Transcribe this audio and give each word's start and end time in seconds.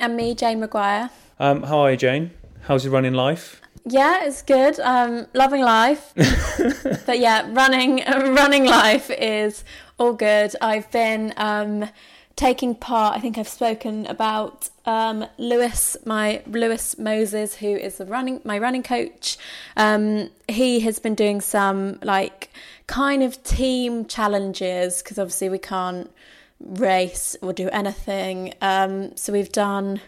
And 0.00 0.16
me, 0.16 0.34
Jane 0.34 0.60
McGuire. 0.60 1.10
Um, 1.38 1.62
how 1.62 1.80
are 1.80 1.92
you, 1.92 1.96
Jane? 1.96 2.32
How's 2.62 2.84
your 2.84 2.92
running 2.92 3.14
life? 3.14 3.60
Yeah, 3.86 4.24
it's 4.24 4.42
good. 4.42 4.80
Um, 4.80 5.26
loving 5.34 5.62
life. 5.62 6.12
but 7.06 7.18
yeah, 7.18 7.46
running 7.50 8.02
running 8.06 8.64
life 8.64 9.10
is 9.10 9.62
all 9.98 10.14
good. 10.14 10.54
I've 10.60 10.90
been 10.90 11.34
um, 11.36 11.90
taking 12.34 12.74
part. 12.74 13.16
I 13.16 13.20
think 13.20 13.36
I've 13.36 13.48
spoken 13.48 14.06
about 14.06 14.70
um, 14.86 15.26
Lewis, 15.38 15.96
my 16.04 16.42
Lewis 16.46 16.98
Moses, 16.98 17.56
who 17.56 17.68
is 17.68 17.98
the 17.98 18.06
running 18.06 18.40
my 18.42 18.58
running 18.58 18.82
coach. 18.82 19.36
Um, 19.76 20.30
he 20.48 20.80
has 20.80 20.98
been 20.98 21.14
doing 21.14 21.40
some 21.40 21.98
like 22.02 22.50
kind 22.86 23.22
of 23.22 23.42
team 23.44 24.06
challenges 24.06 25.02
because 25.02 25.18
obviously 25.18 25.50
we 25.50 25.58
can't 25.58 26.10
race 26.64 27.36
or 27.42 27.52
do 27.52 27.68
anything. 27.70 28.54
Um, 28.60 29.16
so 29.16 29.32
we've 29.32 29.52
done, 29.52 30.00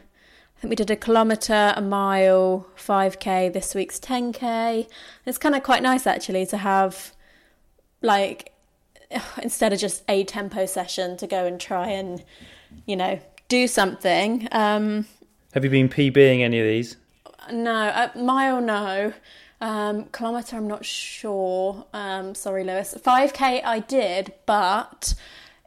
I 0.57 0.61
think 0.61 0.71
we 0.71 0.77
did 0.77 0.91
a 0.91 0.97
kilometre, 0.97 1.75
a 1.77 1.83
mile, 1.83 2.67
5k, 2.77 3.53
this 3.53 3.75
week's 3.75 3.99
10k. 3.99 4.89
It's 5.25 5.39
kind 5.39 5.55
of 5.55 5.63
quite 5.63 5.83
nice 5.83 6.07
actually 6.07 6.47
to 6.47 6.57
have, 6.57 7.13
like, 8.03 8.53
instead 9.43 9.73
of 9.73 9.79
just 9.79 10.03
a 10.09 10.25
tempo 10.25 10.67
session, 10.67 11.17
to 11.19 11.27
go 11.27 11.45
and 11.45 11.61
try 11.61 11.89
and, 11.89 12.25
you 12.87 12.97
know, 12.97 13.19
do 13.49 13.67
something. 13.69 14.49
Um, 14.53 15.07
Have 15.53 15.65
you 15.65 15.71
been 15.71 15.89
PBing 15.89 16.41
any 16.41 16.59
of 16.59 16.67
these? 16.67 16.97
no, 17.53 17.73
uh, 17.73 18.11
mile, 18.17 18.61
no. 18.61 19.13
Um, 19.61 20.07
kilometre, 20.07 20.57
I'm 20.57 20.69
not 20.69 20.85
sure. 20.85 21.87
Um, 21.93 22.35
sorry, 22.35 22.65
Lewis. 22.65 22.95
5k 22.99 23.65
I 23.65 23.81
did, 23.81 24.35
but 24.45 25.15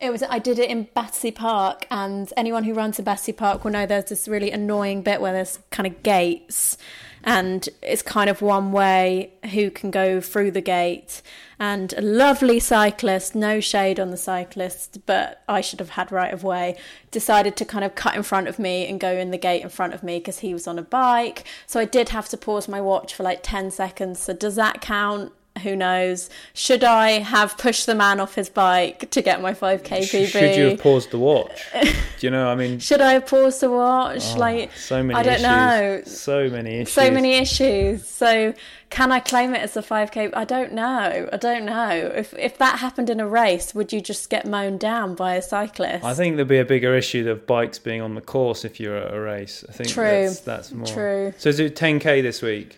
it 0.02 0.11
was 0.11 0.23
I 0.23 0.39
did 0.39 0.59
it 0.59 0.69
in 0.69 0.88
Battersea 0.94 1.31
Park, 1.31 1.86
and 1.92 2.31
anyone 2.38 2.64
who 2.64 2.73
runs 2.73 3.00
in 3.00 3.05
Battersea 3.05 3.33
Park 3.33 3.64
will 3.64 3.72
know 3.72 3.86
there's 3.86 4.05
this 4.05 4.28
really 4.28 4.52
annoying 4.52 5.02
bit 5.02 5.22
where 5.22 5.33
there's 5.33 5.59
kind 5.72 5.88
of 5.88 6.02
gates, 6.04 6.77
and 7.23 7.67
it's 7.82 8.02
kind 8.02 8.30
of 8.30 8.42
one 8.42 8.71
way 8.71 9.33
who 9.52 9.70
can 9.70 9.92
go 9.92 10.21
through 10.21 10.52
the 10.52 10.61
gate. 10.61 11.21
And 11.59 11.92
a 11.98 12.02
lovely 12.02 12.61
cyclist, 12.61 13.36
no 13.36 13.59
shade 13.59 13.99
on 13.99 14.11
the 14.11 14.17
cyclist, 14.17 15.05
but 15.05 15.43
I 15.49 15.59
should 15.59 15.80
have 15.80 15.89
had 15.89 16.09
right 16.09 16.33
of 16.33 16.45
way, 16.45 16.77
decided 17.11 17.58
to 17.58 17.65
kind 17.65 17.83
of 17.83 17.95
cut 17.95 18.15
in 18.15 18.23
front 18.23 18.48
of 18.48 18.59
me 18.59 18.88
and 18.88 18.98
go 18.98 19.11
in 19.11 19.32
the 19.32 19.38
gate 19.38 19.61
in 19.61 19.70
front 19.70 19.93
of 19.93 20.02
me 20.02 20.20
because 20.20 20.39
he 20.39 20.54
was 20.54 20.67
on 20.67 20.80
a 20.80 20.83
bike. 20.83 21.43
So 21.67 21.82
I 21.82 21.86
did 21.86 22.09
have 22.09 22.30
to 22.30 22.38
pause 22.38 22.70
my 22.70 22.80
watch 22.80 23.14
for 23.14 23.23
like 23.23 23.39
10 23.43 23.71
seconds. 23.71 24.20
So 24.20 24.32
does 24.32 24.55
that 24.55 24.80
count? 24.80 25.33
Who 25.59 25.75
knows? 25.75 26.30
Should 26.53 26.83
I 26.83 27.11
have 27.20 27.58
pushed 27.58 27.86
the 27.86 27.95
man 27.95 28.20
off 28.20 28.36
his 28.36 28.49
bike 28.49 29.09
to 29.11 29.21
get 29.21 29.42
my 29.42 29.53
5k 29.53 29.81
PB? 29.83 30.27
Should 30.27 30.55
you 30.55 30.70
have 30.70 30.80
paused 30.80 31.11
the 31.11 31.20
watch? 31.20 31.65
Do 31.73 31.92
you 32.21 32.31
know? 32.31 32.47
I 32.49 32.55
mean, 32.55 32.80
Should 32.80 33.02
I 33.02 33.14
have 33.14 33.27
paused 33.27 33.61
the 33.61 33.70
watch? 33.70 34.23
Oh, 34.36 34.37
like, 34.37 34.71
so 34.73 35.03
many. 35.03 35.20
I 35.20 35.23
don't 35.23 35.33
issues. 35.33 35.43
know. 35.43 36.02
So 36.05 36.49
many 36.49 36.75
issues. 36.80 36.93
So 36.93 37.11
many 37.11 37.33
issues. 37.36 38.08
So 38.08 38.53
can 38.89 39.11
I 39.11 39.20
claim 39.20 39.53
it 39.53 39.59
as 39.61 39.77
a 39.77 39.81
5k? 39.81 40.31
I 40.33 40.45
don't 40.45 40.73
know. 40.73 41.30
I 41.31 41.37
don't 41.37 41.65
know. 41.65 41.89
If 42.15 42.33
if 42.33 42.58
that 42.58 42.80
happened 42.80 43.09
in 43.09 43.20
a 43.20 43.27
race, 43.27 43.76
would 43.76 43.93
you 43.93 44.02
just 44.02 44.30
get 44.30 44.47
mown 44.47 44.77
down 44.77 45.15
by 45.15 45.36
a 45.36 45.41
cyclist? 45.41 46.03
I 46.03 46.14
think 46.15 46.36
there'd 46.36 46.47
be 46.47 46.58
a 46.58 46.65
bigger 46.65 46.95
issue 46.95 47.30
of 47.30 47.45
bikes 47.45 47.77
being 47.77 48.02
on 48.02 48.15
the 48.15 48.21
course 48.21 48.65
if 48.65 48.80
you're 48.80 48.97
at 48.97 49.14
a 49.14 49.20
race. 49.20 49.64
I 49.70 49.73
think 49.73 49.89
True. 49.89 50.03
That's, 50.03 50.39
that's 50.41 50.71
more. 50.71 50.87
True. 50.87 51.33
So 51.37 51.49
is 51.49 51.59
it 51.59 51.76
10k 51.76 52.21
this 52.23 52.41
week? 52.41 52.77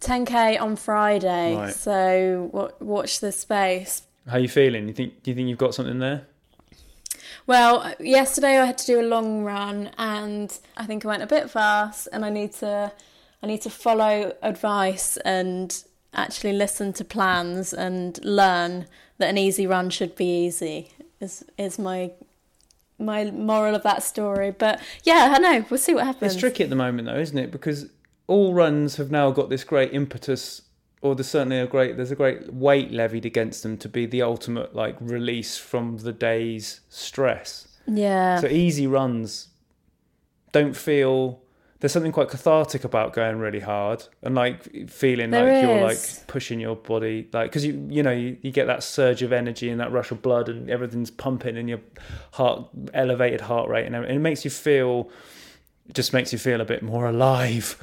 10k 0.00 0.60
on 0.60 0.76
Friday. 0.76 1.56
Right. 1.56 1.74
So 1.74 2.50
wa- 2.52 2.70
watch 2.80 3.20
the 3.20 3.32
space. 3.32 4.02
How 4.26 4.36
are 4.36 4.40
you 4.40 4.48
feeling? 4.48 4.88
You 4.88 4.94
think? 4.94 5.22
Do 5.22 5.30
you 5.30 5.34
think 5.34 5.48
you've 5.48 5.58
got 5.58 5.74
something 5.74 5.98
there? 5.98 6.26
Well, 7.46 7.94
yesterday 7.98 8.58
I 8.58 8.66
had 8.66 8.76
to 8.78 8.86
do 8.86 9.00
a 9.00 9.06
long 9.08 9.42
run, 9.42 9.90
and 9.96 10.56
I 10.76 10.84
think 10.84 11.04
I 11.04 11.08
went 11.08 11.22
a 11.22 11.26
bit 11.26 11.50
fast, 11.50 12.06
and 12.12 12.24
I 12.24 12.28
need 12.30 12.52
to, 12.54 12.92
I 13.42 13.46
need 13.46 13.62
to 13.62 13.70
follow 13.70 14.34
advice 14.42 15.16
and 15.18 15.82
actually 16.14 16.52
listen 16.52 16.92
to 16.94 17.04
plans 17.04 17.72
and 17.72 18.22
learn 18.24 18.86
that 19.18 19.30
an 19.30 19.38
easy 19.38 19.66
run 19.66 19.88
should 19.90 20.14
be 20.14 20.46
easy. 20.46 20.92
Is 21.20 21.44
is 21.56 21.78
my 21.78 22.10
my 22.98 23.30
moral 23.30 23.74
of 23.74 23.82
that 23.82 24.02
story? 24.02 24.50
But 24.50 24.80
yeah, 25.04 25.32
I 25.34 25.38
know. 25.38 25.64
We'll 25.70 25.78
see 25.78 25.94
what 25.94 26.04
happens. 26.04 26.32
It's 26.34 26.40
tricky 26.40 26.64
at 26.64 26.70
the 26.70 26.76
moment, 26.76 27.06
though, 27.06 27.18
isn't 27.18 27.38
it? 27.38 27.50
Because 27.50 27.86
all 28.28 28.54
runs 28.54 28.96
have 28.96 29.10
now 29.10 29.32
got 29.32 29.48
this 29.48 29.64
great 29.64 29.92
impetus, 29.92 30.62
or 31.02 31.16
there's 31.16 31.28
certainly 31.28 31.58
a 31.58 31.66
great 31.66 31.96
there's 31.96 32.12
a 32.12 32.16
great 32.16 32.52
weight 32.52 32.92
levied 32.92 33.26
against 33.26 33.64
them 33.64 33.76
to 33.78 33.88
be 33.88 34.06
the 34.06 34.22
ultimate 34.22 34.76
like 34.76 34.96
release 35.00 35.58
from 35.58 35.96
the 35.98 36.12
day's 36.12 36.80
stress. 36.88 37.66
Yeah. 37.86 38.40
So 38.40 38.46
easy 38.46 38.86
runs 38.86 39.48
don't 40.52 40.76
feel. 40.76 41.40
There's 41.80 41.92
something 41.92 42.10
quite 42.10 42.28
cathartic 42.28 42.82
about 42.82 43.12
going 43.12 43.38
really 43.38 43.60
hard 43.60 44.02
and 44.22 44.34
like 44.34 44.90
feeling 44.90 45.30
There 45.30 45.44
like 45.44 45.62
you're 45.62 45.80
like 45.80 46.26
pushing 46.26 46.58
your 46.58 46.74
body 46.74 47.28
like 47.32 47.50
because 47.50 47.64
you 47.64 47.86
you 47.88 48.02
know 48.02 48.10
you, 48.10 48.36
you 48.42 48.50
get 48.50 48.66
that 48.66 48.82
surge 48.82 49.22
of 49.22 49.32
energy 49.32 49.70
and 49.70 49.78
that 49.78 49.92
rush 49.92 50.10
of 50.10 50.20
blood 50.20 50.48
and 50.48 50.68
everything's 50.68 51.12
pumping 51.12 51.56
and 51.56 51.68
your 51.68 51.78
heart 52.32 52.68
elevated 52.94 53.42
heart 53.42 53.70
rate 53.70 53.86
and 53.86 53.94
everything. 53.94 54.16
it 54.16 54.18
makes 54.18 54.44
you 54.44 54.50
feel 54.50 55.08
it 55.88 55.94
just 55.94 56.12
makes 56.12 56.32
you 56.32 56.38
feel 56.38 56.60
a 56.60 56.64
bit 56.64 56.82
more 56.82 57.06
alive. 57.06 57.80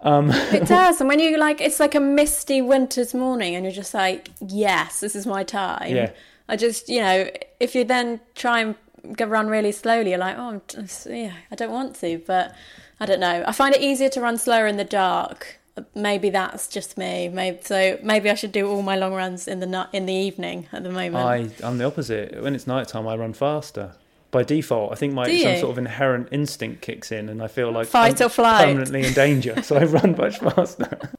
Um, 0.00 0.30
It 0.30 0.66
does, 0.78 1.00
and 1.00 1.08
when 1.08 1.20
you 1.20 1.36
like, 1.38 1.60
it's 1.60 1.80
like 1.80 1.94
a 1.94 2.00
misty 2.00 2.60
winter's 2.62 3.14
morning, 3.14 3.54
and 3.54 3.64
you're 3.64 3.72
just 3.72 3.94
like, 3.94 4.30
"Yes, 4.40 5.00
this 5.00 5.16
is 5.16 5.26
my 5.26 5.42
time." 5.44 5.94
Yeah. 5.94 6.10
I 6.48 6.56
just, 6.56 6.88
you 6.88 7.00
know, 7.00 7.28
if 7.60 7.74
you 7.74 7.84
then 7.84 8.20
try 8.34 8.60
and 8.60 8.74
go 9.16 9.24
run 9.24 9.48
really 9.48 9.72
slowly, 9.72 10.10
you're 10.10 10.18
like, 10.18 10.36
"Oh, 10.38 10.60
just, 10.68 11.06
yeah, 11.06 11.32
I 11.50 11.54
don't 11.54 11.72
want 11.72 11.96
to," 12.00 12.18
but 12.26 12.54
I 13.00 13.06
don't 13.06 13.20
know. 13.20 13.44
I 13.46 13.52
find 13.52 13.74
it 13.74 13.80
easier 13.80 14.08
to 14.10 14.20
run 14.20 14.38
slower 14.38 14.66
in 14.66 14.76
the 14.76 14.84
dark. 14.84 15.58
Maybe 15.94 16.30
that's 16.30 16.68
just 16.68 16.96
me. 16.96 17.28
Maybe 17.28 17.58
so. 17.62 17.98
Maybe 18.02 18.30
I 18.30 18.34
should 18.34 18.52
do 18.52 18.66
all 18.70 18.82
my 18.82 18.96
long 18.96 19.12
runs 19.12 19.46
in 19.46 19.60
the 19.60 19.88
in 19.92 20.06
the 20.06 20.14
evening 20.14 20.68
at 20.72 20.82
the 20.82 20.90
moment. 20.90 21.16
I 21.16 21.48
I'm 21.66 21.76
the 21.78 21.84
opposite. 21.84 22.42
When 22.42 22.54
it's 22.54 22.66
nighttime, 22.66 23.06
I 23.06 23.16
run 23.16 23.34
faster. 23.34 23.92
By 24.36 24.42
default, 24.42 24.92
I 24.92 24.96
think 24.96 25.14
my 25.14 25.24
Do 25.24 25.38
some 25.38 25.52
you? 25.52 25.58
sort 25.60 25.70
of 25.72 25.78
inherent 25.78 26.28
instinct 26.30 26.82
kicks 26.82 27.10
in, 27.10 27.30
and 27.30 27.42
I 27.42 27.46
feel 27.48 27.72
like 27.72 27.86
Fight 27.86 28.20
I'm 28.20 28.26
or 28.26 28.28
flight. 28.28 28.66
permanently 28.66 29.06
in 29.06 29.14
danger, 29.14 29.62
so 29.62 29.76
I 29.76 29.84
run 29.84 30.14
much 30.14 30.38
faster. 30.46 31.10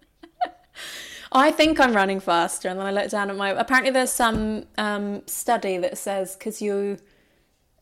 I 1.32 1.50
think 1.50 1.80
I'm 1.80 1.94
running 1.94 2.20
faster, 2.20 2.70
and 2.70 2.80
then 2.80 2.86
I 2.86 2.92
look 2.92 3.10
down 3.10 3.32
at 3.32 3.36
my. 3.36 3.50
Apparently, 3.50 3.90
there's 3.92 4.12
some 4.12 4.66
um, 4.78 5.24
study 5.26 5.80
that 5.80 5.98
says 5.98 6.36
because 6.36 6.62
you 6.62 7.00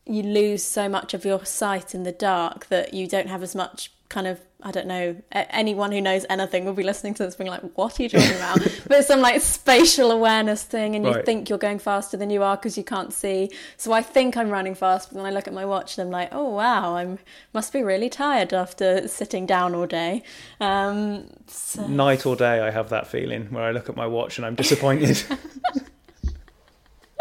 you 0.06 0.22
lose 0.22 0.62
so 0.62 0.88
much 0.88 1.12
of 1.12 1.26
your 1.26 1.44
sight 1.44 1.94
in 1.94 2.04
the 2.04 2.12
dark 2.12 2.68
that 2.68 2.94
you 2.94 3.06
don't 3.06 3.28
have 3.28 3.42
as 3.42 3.54
much 3.54 3.92
kind 4.08 4.26
of 4.26 4.40
I 4.66 4.72
don't 4.72 4.88
know. 4.88 5.14
Anyone 5.30 5.92
who 5.92 6.00
knows 6.00 6.26
anything 6.28 6.64
will 6.64 6.72
be 6.72 6.82
listening 6.82 7.14
to 7.14 7.22
this, 7.22 7.36
being 7.36 7.48
like, 7.48 7.62
"What 7.76 8.00
are 8.00 8.02
you 8.02 8.08
talking 8.08 8.34
about?" 8.34 8.58
but 8.88 8.98
it's 8.98 9.06
some 9.06 9.20
like 9.20 9.40
spatial 9.40 10.10
awareness 10.10 10.64
thing, 10.64 10.96
and 10.96 11.04
you 11.06 11.12
Right. 11.12 11.24
think 11.24 11.48
you're 11.48 11.56
going 11.56 11.78
faster 11.78 12.16
than 12.16 12.30
you 12.30 12.42
are 12.42 12.56
because 12.56 12.76
you 12.76 12.82
can't 12.82 13.12
see. 13.12 13.48
So 13.76 13.92
I 13.92 14.02
think 14.02 14.36
I'm 14.36 14.50
running 14.50 14.74
fast, 14.74 15.10
but 15.10 15.18
then 15.18 15.24
I 15.24 15.30
look 15.30 15.46
at 15.46 15.54
my 15.54 15.64
watch 15.64 15.96
and 15.96 16.04
I'm 16.06 16.10
like, 16.10 16.30
"Oh 16.32 16.48
wow, 16.50 16.96
I'm 16.96 17.20
must 17.52 17.72
be 17.72 17.84
really 17.84 18.10
tired 18.10 18.52
after 18.52 19.06
sitting 19.06 19.46
down 19.46 19.72
all 19.76 19.86
day." 19.86 20.24
Um, 20.60 21.28
so- 21.46 21.86
Night 21.86 22.26
or 22.26 22.34
day, 22.34 22.58
I 22.60 22.70
have 22.72 22.88
that 22.88 23.06
feeling 23.06 23.46
where 23.52 23.62
I 23.62 23.70
look 23.70 23.88
at 23.88 23.94
my 23.94 24.08
watch 24.08 24.36
and 24.36 24.44
I'm 24.44 24.56
disappointed. 24.56 25.22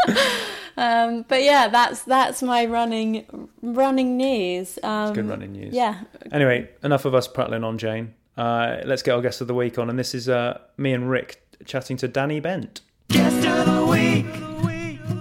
um, 0.77 1.25
but 1.27 1.43
yeah, 1.43 1.67
that's 1.67 2.03
that's 2.03 2.41
my 2.41 2.65
running 2.65 3.49
running 3.61 4.17
news. 4.17 4.79
Um, 4.83 5.13
Good 5.13 5.27
running 5.27 5.53
news. 5.53 5.73
Yeah. 5.73 6.01
Anyway, 6.31 6.69
enough 6.83 7.05
of 7.05 7.15
us 7.15 7.27
prattling 7.27 7.63
on, 7.63 7.77
Jane. 7.77 8.13
Uh, 8.37 8.81
let's 8.85 9.01
get 9.01 9.15
our 9.15 9.21
guest 9.21 9.41
of 9.41 9.47
the 9.47 9.53
week 9.53 9.77
on, 9.79 9.89
and 9.89 9.97
this 9.97 10.13
is 10.13 10.27
uh, 10.27 10.59
me 10.77 10.93
and 10.93 11.09
Rick 11.09 11.41
chatting 11.65 11.97
to 11.97 12.07
Danny 12.07 12.39
Bent. 12.39 12.81
Guest 13.09 13.47
of 13.47 13.65
the 13.65 13.85
week. 13.85 14.25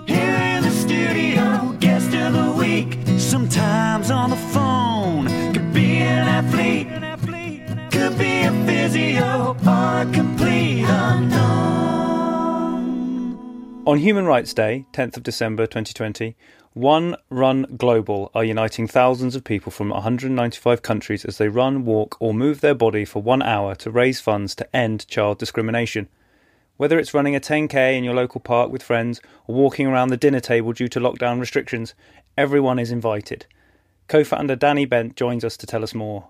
Here 0.09 0.35
in 0.35 0.63
the 0.63 0.71
studio, 0.71 1.77
guest 1.79 2.13
of 2.15 2.33
the 2.33 2.53
week. 2.59 2.99
Sometimes 3.19 4.11
on 4.11 4.31
the 4.31 4.37
phone. 4.37 5.27
Could 5.53 5.73
be 5.73 5.99
an 5.99 6.27
athlete. 6.29 6.89
Could 7.93 8.19
be 8.19 8.43
a 8.43 8.53
physio 8.67 9.57
or 9.67 10.01
a 10.01 10.11
complete 10.13 10.85
unknown. 10.87 11.74
On 13.87 13.99
Human 13.99 14.25
Rights 14.25 14.55
Day, 14.55 14.87
10th 14.95 15.19
of 15.19 15.23
December 15.25 15.67
2020, 15.67 16.35
One 16.73 17.17
Run 17.29 17.67
Global 17.77 18.31
are 18.35 18.43
uniting 18.43 18.89
thousands 18.89 19.37
of 19.37 19.45
people 19.45 19.71
from 19.71 19.91
195 19.91 20.81
countries 20.81 21.23
as 21.27 21.37
they 21.37 21.49
run, 21.49 21.85
walk, 21.85 22.17
or 22.19 22.33
move 22.33 22.63
their 22.63 22.75
body 22.75 23.05
for 23.05 23.21
one 23.21 23.43
hour 23.43 23.75
to 23.75 23.91
raise 23.91 24.23
funds 24.23 24.55
to 24.55 24.75
end 24.75 25.07
child 25.07 25.37
discrimination. 25.37 26.09
Whether 26.79 26.99
it's 26.99 27.13
running 27.13 27.37
a 27.37 27.41
10k 27.41 27.95
in 27.99 28.05
your 28.05 28.15
local 28.15 28.41
park 28.41 28.71
with 28.71 28.83
friends 28.83 29.21
or 29.47 29.55
walking 29.55 29.87
around 29.87 30.09
the 30.09 30.17
dinner 30.17 30.41
table 30.41 30.73
due 30.73 30.89
to 30.89 30.99
lockdown 30.99 31.39
restrictions, 31.39 31.95
everyone 32.39 32.79
is 32.79 32.91
invited. 32.91 33.45
Co 34.09 34.25
founder 34.25 34.57
Danny 34.57 34.87
Bent 34.87 35.15
joins 35.15 35.45
us 35.45 35.59
to 35.59 35.67
tell 35.67 35.83
us 35.83 35.95
more. 35.95 36.29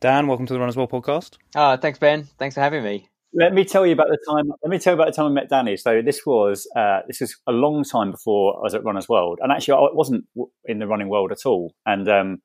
Dan, 0.00 0.26
welcome 0.26 0.44
to 0.44 0.52
the 0.52 0.60
Runners 0.60 0.76
World 0.76 0.90
podcast. 0.90 1.38
Oh, 1.54 1.78
thanks, 1.78 1.98
Ben. 1.98 2.24
Thanks 2.38 2.56
for 2.56 2.60
having 2.60 2.84
me. 2.84 3.08
Let 3.38 3.52
me 3.52 3.66
tell 3.66 3.84
you 3.86 3.92
about 3.92 4.08
the 4.08 4.18
time. 4.26 4.50
Let 4.62 4.70
me 4.70 4.78
tell 4.78 4.94
you 4.94 5.00
about 5.00 5.08
the 5.08 5.12
time 5.12 5.26
I 5.26 5.28
met 5.28 5.50
Danny. 5.50 5.76
So 5.76 6.00
this 6.00 6.24
was 6.24 6.66
uh, 6.74 7.00
this 7.06 7.20
was 7.20 7.36
a 7.46 7.52
long 7.52 7.84
time 7.84 8.10
before 8.10 8.56
I 8.58 8.62
was 8.62 8.74
at 8.74 8.82
Runners 8.82 9.10
World, 9.10 9.40
and 9.42 9.52
actually 9.52 9.74
I 9.74 9.88
wasn't 9.92 10.24
in 10.64 10.78
the 10.78 10.86
running 10.86 11.10
world 11.10 11.32
at 11.32 11.44
all. 11.44 11.74
And 11.84 12.08
um, 12.08 12.38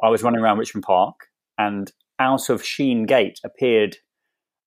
I 0.00 0.10
was 0.10 0.22
running 0.22 0.40
around 0.40 0.58
Richmond 0.58 0.84
Park, 0.84 1.16
and 1.58 1.90
out 2.20 2.50
of 2.50 2.64
Sheen 2.64 3.04
Gate 3.04 3.40
appeared 3.44 3.96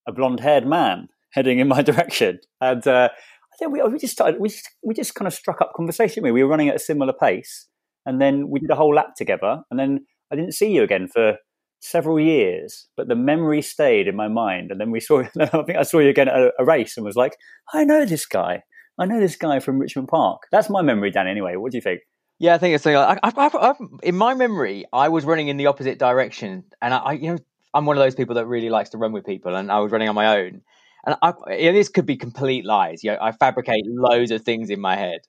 a 0.05 0.11
blonde-haired 0.11 0.67
man 0.67 1.07
heading 1.31 1.59
in 1.59 1.69
my 1.69 1.81
direction, 1.89 2.39
and 2.59 2.85
uh, 2.85 3.07
I 3.13 3.57
think 3.57 3.71
we, 3.71 3.81
we 3.83 3.97
just 3.97 4.11
started. 4.11 4.41
We 4.41 4.49
just, 4.49 4.69
we 4.83 4.93
just 4.93 5.15
kind 5.15 5.27
of 5.27 5.33
struck 5.33 5.61
up 5.61 5.71
conversation. 5.73 6.21
We 6.21 6.31
were 6.31 6.49
running 6.49 6.67
at 6.67 6.75
a 6.75 6.79
similar 6.79 7.13
pace, 7.13 7.69
and 8.05 8.19
then 8.19 8.49
we 8.49 8.59
did 8.59 8.71
a 8.71 8.75
whole 8.75 8.93
lap 8.93 9.15
together, 9.15 9.61
and 9.71 9.79
then 9.79 10.05
I 10.33 10.35
didn't 10.35 10.53
see 10.53 10.69
you 10.73 10.83
again 10.83 11.07
for 11.07 11.37
several 11.85 12.19
years, 12.19 12.87
but 12.97 13.07
the 13.07 13.15
memory 13.15 13.61
stayed 13.61 14.07
in 14.07 14.15
my 14.15 14.27
mind. 14.27 14.71
And 14.71 14.79
then 14.79 14.91
we 14.91 14.99
saw, 14.99 15.19
I 15.39 15.45
think 15.45 15.77
I 15.77 15.83
saw 15.83 15.99
you 15.99 16.09
again 16.09 16.27
at 16.27 16.51
a, 16.59 16.65
race 16.65 16.97
and 16.97 17.05
was 17.05 17.15
like, 17.15 17.37
I 17.73 17.83
know 17.83 18.05
this 18.05 18.25
guy. 18.25 18.63
I 18.97 19.05
know 19.05 19.19
this 19.19 19.35
guy 19.35 19.59
from 19.59 19.79
Richmond 19.79 20.07
Park. 20.07 20.43
That's 20.51 20.69
my 20.69 20.81
memory, 20.81 21.11
Dan, 21.11 21.27
anyway. 21.27 21.55
What 21.55 21.71
do 21.71 21.77
you 21.77 21.81
think? 21.81 22.01
Yeah, 22.39 22.55
I 22.55 22.57
think 22.57 22.75
it's 22.75 22.85
like, 22.85 22.95
I, 22.95 23.17
I, 23.23 23.47
I, 23.47 23.73
in 24.03 24.15
my 24.15 24.33
memory, 24.33 24.85
I 24.91 25.09
was 25.09 25.25
running 25.25 25.47
in 25.47 25.57
the 25.57 25.67
opposite 25.67 25.99
direction. 25.99 26.65
And 26.81 26.93
I, 26.93 27.13
you 27.13 27.33
know, 27.33 27.37
I'm 27.75 27.85
one 27.85 27.97
of 27.97 28.03
those 28.03 28.15
people 28.15 28.35
that 28.35 28.47
really 28.47 28.69
likes 28.69 28.89
to 28.91 28.97
run 28.97 29.11
with 29.11 29.25
people, 29.25 29.53
and 29.53 29.69
I 29.69 29.79
was 29.79 29.91
running 29.91 30.07
on 30.07 30.15
my 30.15 30.39
own. 30.39 30.61
And 31.05 31.15
I, 31.21 31.33
you 31.53 31.71
know, 31.71 31.73
this 31.73 31.89
could 31.89 32.05
be 32.05 32.15
complete 32.15 32.65
lies. 32.65 33.03
You 33.03 33.11
know, 33.11 33.17
I 33.21 33.33
fabricate 33.33 33.83
loads 33.85 34.31
of 34.31 34.41
things 34.41 34.69
in 34.69 34.79
my 34.79 34.95
head, 34.95 35.19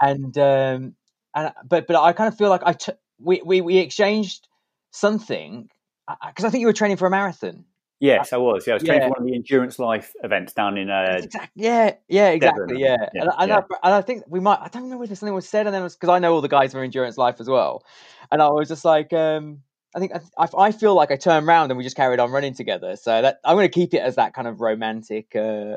and 0.00 0.36
um, 0.38 0.94
and 1.34 1.52
but 1.68 1.86
but 1.86 2.02
I 2.02 2.12
kind 2.12 2.28
of 2.28 2.36
feel 2.36 2.48
like 2.48 2.62
I 2.64 2.72
t- 2.72 2.92
we, 3.18 3.42
we 3.44 3.60
we 3.60 3.78
exchanged 3.78 4.48
something 4.90 5.68
because 6.08 6.44
I 6.44 6.50
think 6.50 6.60
you 6.60 6.66
were 6.66 6.72
training 6.72 6.96
for 6.96 7.06
a 7.06 7.10
marathon. 7.10 7.64
Yes, 8.02 8.32
I 8.32 8.36
was. 8.36 8.66
Yeah, 8.66 8.72
I 8.72 8.74
was 8.74 8.82
training 8.82 9.02
yeah. 9.02 9.08
for 9.08 9.20
one 9.20 9.20
of 9.20 9.26
the 9.28 9.34
endurance 9.36 9.78
life 9.78 10.12
events 10.24 10.52
down 10.52 10.76
in. 10.76 10.90
Uh, 10.90 11.20
exactly. 11.22 11.62
Yeah, 11.62 11.94
yeah, 12.08 12.30
exactly. 12.30 12.80
Yeah, 12.80 12.96
yeah. 13.14 13.22
And, 13.22 13.30
and, 13.38 13.48
yeah. 13.48 13.60
I, 13.70 13.86
and, 13.86 13.94
I, 13.94 14.02
think 14.02 14.24
we 14.26 14.40
might. 14.40 14.58
I 14.60 14.66
don't 14.66 14.90
know 14.90 14.98
whether 14.98 15.14
something 15.14 15.32
was 15.32 15.48
said, 15.48 15.68
and 15.68 15.74
then 15.74 15.84
because 15.84 16.08
I 16.08 16.18
know 16.18 16.34
all 16.34 16.40
the 16.40 16.48
guys 16.48 16.72
from 16.72 16.82
endurance 16.82 17.16
life 17.16 17.36
as 17.38 17.48
well, 17.48 17.84
and 18.32 18.42
I 18.42 18.48
was 18.48 18.66
just 18.66 18.84
like, 18.84 19.12
um, 19.12 19.62
I 19.94 20.00
think 20.00 20.12
I, 20.36 20.48
I 20.58 20.72
feel 20.72 20.96
like 20.96 21.12
I 21.12 21.16
turned 21.16 21.46
around 21.46 21.70
and 21.70 21.78
we 21.78 21.84
just 21.84 21.94
carried 21.94 22.18
on 22.18 22.32
running 22.32 22.54
together. 22.54 22.96
So 22.96 23.22
that 23.22 23.38
I'm 23.44 23.54
going 23.54 23.68
to 23.68 23.72
keep 23.72 23.94
it 23.94 24.00
as 24.00 24.16
that 24.16 24.34
kind 24.34 24.48
of 24.48 24.60
romantic. 24.60 25.36
Uh, 25.36 25.76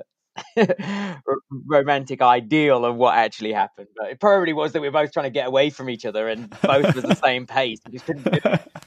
romantic 1.65 2.21
ideal 2.21 2.83
of 2.83 2.97
what 2.97 3.15
actually 3.15 3.53
happened 3.53 3.87
but 3.95 4.11
it 4.11 4.19
probably 4.19 4.51
was 4.51 4.73
that 4.73 4.81
we 4.81 4.87
were 4.89 4.91
both 4.91 5.13
trying 5.13 5.23
to 5.23 5.29
get 5.29 5.47
away 5.47 5.69
from 5.69 5.89
each 5.89 6.05
other 6.05 6.27
and 6.27 6.49
both 6.61 6.93
was 6.93 7.05
the 7.05 7.15
same 7.15 7.47
pace 7.47 7.79
we 7.85 7.93
just 7.93 8.05
couldn't 8.05 8.23
do 8.23 8.37
it 8.43 8.61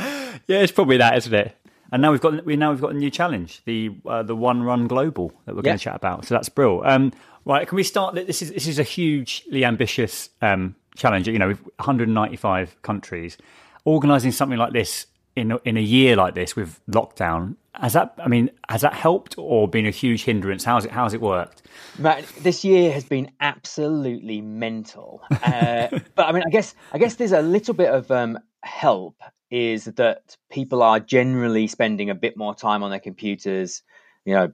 yeah, 0.46 0.60
it's 0.60 0.72
probably 0.72 0.96
that, 0.98 1.16
isn't 1.16 1.34
it? 1.34 1.56
And 1.92 2.02
now 2.02 2.12
we've 2.12 2.20
got 2.20 2.44
we 2.44 2.56
now 2.56 2.70
we've 2.70 2.80
got 2.80 2.92
a 2.92 2.96
new 2.96 3.10
challenge, 3.10 3.62
the 3.64 3.90
uh, 4.06 4.22
the 4.22 4.36
one 4.36 4.62
run 4.62 4.86
global 4.86 5.32
that 5.44 5.54
we're 5.54 5.60
yeah. 5.60 5.70
going 5.70 5.78
to 5.78 5.84
chat 5.84 5.96
about. 5.96 6.24
So 6.24 6.34
that's 6.34 6.48
brilliant. 6.48 6.86
Um, 6.86 7.12
right, 7.44 7.66
can 7.66 7.76
we 7.76 7.82
start? 7.82 8.14
This 8.14 8.42
is 8.42 8.52
this 8.52 8.66
is 8.66 8.78
a 8.78 8.84
hugely 8.84 9.64
ambitious 9.64 10.30
um, 10.40 10.76
challenge. 10.96 11.26
You 11.26 11.38
know, 11.38 11.48
195 11.48 12.80
countries 12.82 13.38
organising 13.84 14.30
something 14.30 14.58
like 14.58 14.72
this 14.72 15.06
in 15.34 15.58
in 15.64 15.76
a 15.76 15.82
year 15.82 16.14
like 16.14 16.34
this 16.34 16.54
with 16.54 16.80
lockdown. 16.86 17.56
Has 17.74 17.94
that? 17.94 18.14
I 18.18 18.28
mean, 18.28 18.50
has 18.68 18.82
that 18.82 18.94
helped 18.94 19.34
or 19.36 19.66
been 19.66 19.86
a 19.86 19.90
huge 19.90 20.24
hindrance? 20.24 20.62
How's 20.62 20.84
it? 20.84 20.92
How's 20.92 21.12
it 21.12 21.20
worked? 21.20 21.62
Matt, 21.98 22.24
this 22.40 22.64
year 22.64 22.92
has 22.92 23.04
been 23.04 23.32
absolutely 23.40 24.40
mental. 24.40 25.22
Uh, 25.30 25.88
but 26.14 26.26
I 26.26 26.32
mean, 26.32 26.44
I 26.46 26.50
guess 26.50 26.74
I 26.92 26.98
guess 26.98 27.16
there's 27.16 27.32
a 27.32 27.42
little 27.42 27.74
bit 27.74 27.90
of 27.90 28.10
um, 28.12 28.38
help 28.62 29.20
is 29.50 29.84
that 29.84 30.36
people 30.50 30.82
are 30.82 31.00
generally 31.00 31.66
spending 31.66 32.10
a 32.10 32.14
bit 32.14 32.36
more 32.36 32.54
time 32.54 32.82
on 32.82 32.90
their 32.90 33.00
computers, 33.00 33.82
you 34.24 34.34
know, 34.34 34.52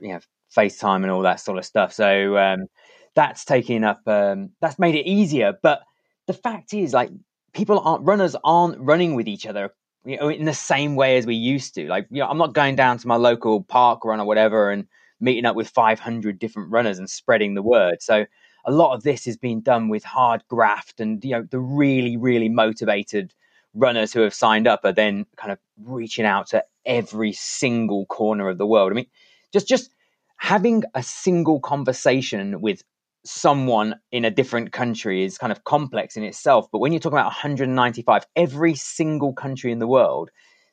you 0.00 0.08
know, 0.08 0.20
FaceTime 0.56 1.02
and 1.02 1.10
all 1.10 1.22
that 1.22 1.40
sort 1.40 1.58
of 1.58 1.64
stuff. 1.64 1.92
So 1.92 2.36
um, 2.38 2.66
that's 3.14 3.44
taking 3.44 3.84
up, 3.84 4.00
um, 4.06 4.50
that's 4.60 4.78
made 4.78 4.94
it 4.94 5.06
easier. 5.06 5.54
But 5.62 5.82
the 6.26 6.32
fact 6.32 6.72
is, 6.72 6.92
like, 6.94 7.10
people 7.52 7.80
aren't 7.80 8.04
runners 8.04 8.36
aren't 8.44 8.78
running 8.80 9.14
with 9.14 9.28
each 9.28 9.46
other, 9.46 9.70
you 10.04 10.16
know, 10.16 10.28
in 10.28 10.44
the 10.44 10.54
same 10.54 10.96
way 10.96 11.16
as 11.18 11.26
we 11.26 11.34
used 11.34 11.74
to. 11.74 11.86
Like, 11.86 12.06
you 12.10 12.20
know, 12.20 12.28
I'm 12.28 12.38
not 12.38 12.54
going 12.54 12.76
down 12.76 12.98
to 12.98 13.08
my 13.08 13.16
local 13.16 13.62
park 13.62 14.04
run 14.04 14.20
or 14.20 14.26
whatever 14.26 14.70
and 14.70 14.86
meeting 15.20 15.44
up 15.44 15.56
with 15.56 15.68
500 15.68 16.38
different 16.38 16.70
runners 16.70 16.98
and 16.98 17.10
spreading 17.10 17.54
the 17.54 17.62
word. 17.62 18.02
So 18.02 18.24
a 18.64 18.72
lot 18.72 18.94
of 18.94 19.02
this 19.02 19.26
is 19.26 19.36
being 19.36 19.60
done 19.60 19.88
with 19.88 20.04
hard 20.04 20.42
graft 20.48 21.00
and 21.00 21.24
you 21.24 21.30
know 21.30 21.46
the 21.50 21.58
really 21.58 22.16
really 22.16 22.48
motivated 22.48 23.32
runners 23.74 24.12
who 24.12 24.20
have 24.20 24.34
signed 24.34 24.66
up 24.66 24.80
are 24.84 24.92
then 24.92 25.26
kind 25.36 25.52
of 25.52 25.58
reaching 25.84 26.24
out 26.24 26.48
to 26.48 26.64
every 26.84 27.32
single 27.32 28.06
corner 28.06 28.48
of 28.48 28.58
the 28.58 28.66
world. 28.66 28.92
I 28.92 28.94
mean, 28.94 29.06
just 29.52 29.68
just 29.68 29.90
having 30.38 30.84
a 30.94 31.02
single 31.02 31.60
conversation 31.60 32.60
with 32.60 32.82
someone 33.24 33.96
in 34.10 34.24
a 34.24 34.30
different 34.30 34.72
country 34.72 35.24
is 35.24 35.38
kind 35.38 35.52
of 35.52 35.64
complex 35.64 36.16
in 36.16 36.22
itself. 36.22 36.68
But 36.72 36.78
when 36.78 36.92
you're 36.92 37.00
talking 37.00 37.18
about 37.18 37.26
195, 37.26 38.24
every 38.36 38.74
single 38.74 39.32
country 39.32 39.72
in 39.72 39.78
the 39.78 39.86
world, 39.86 40.30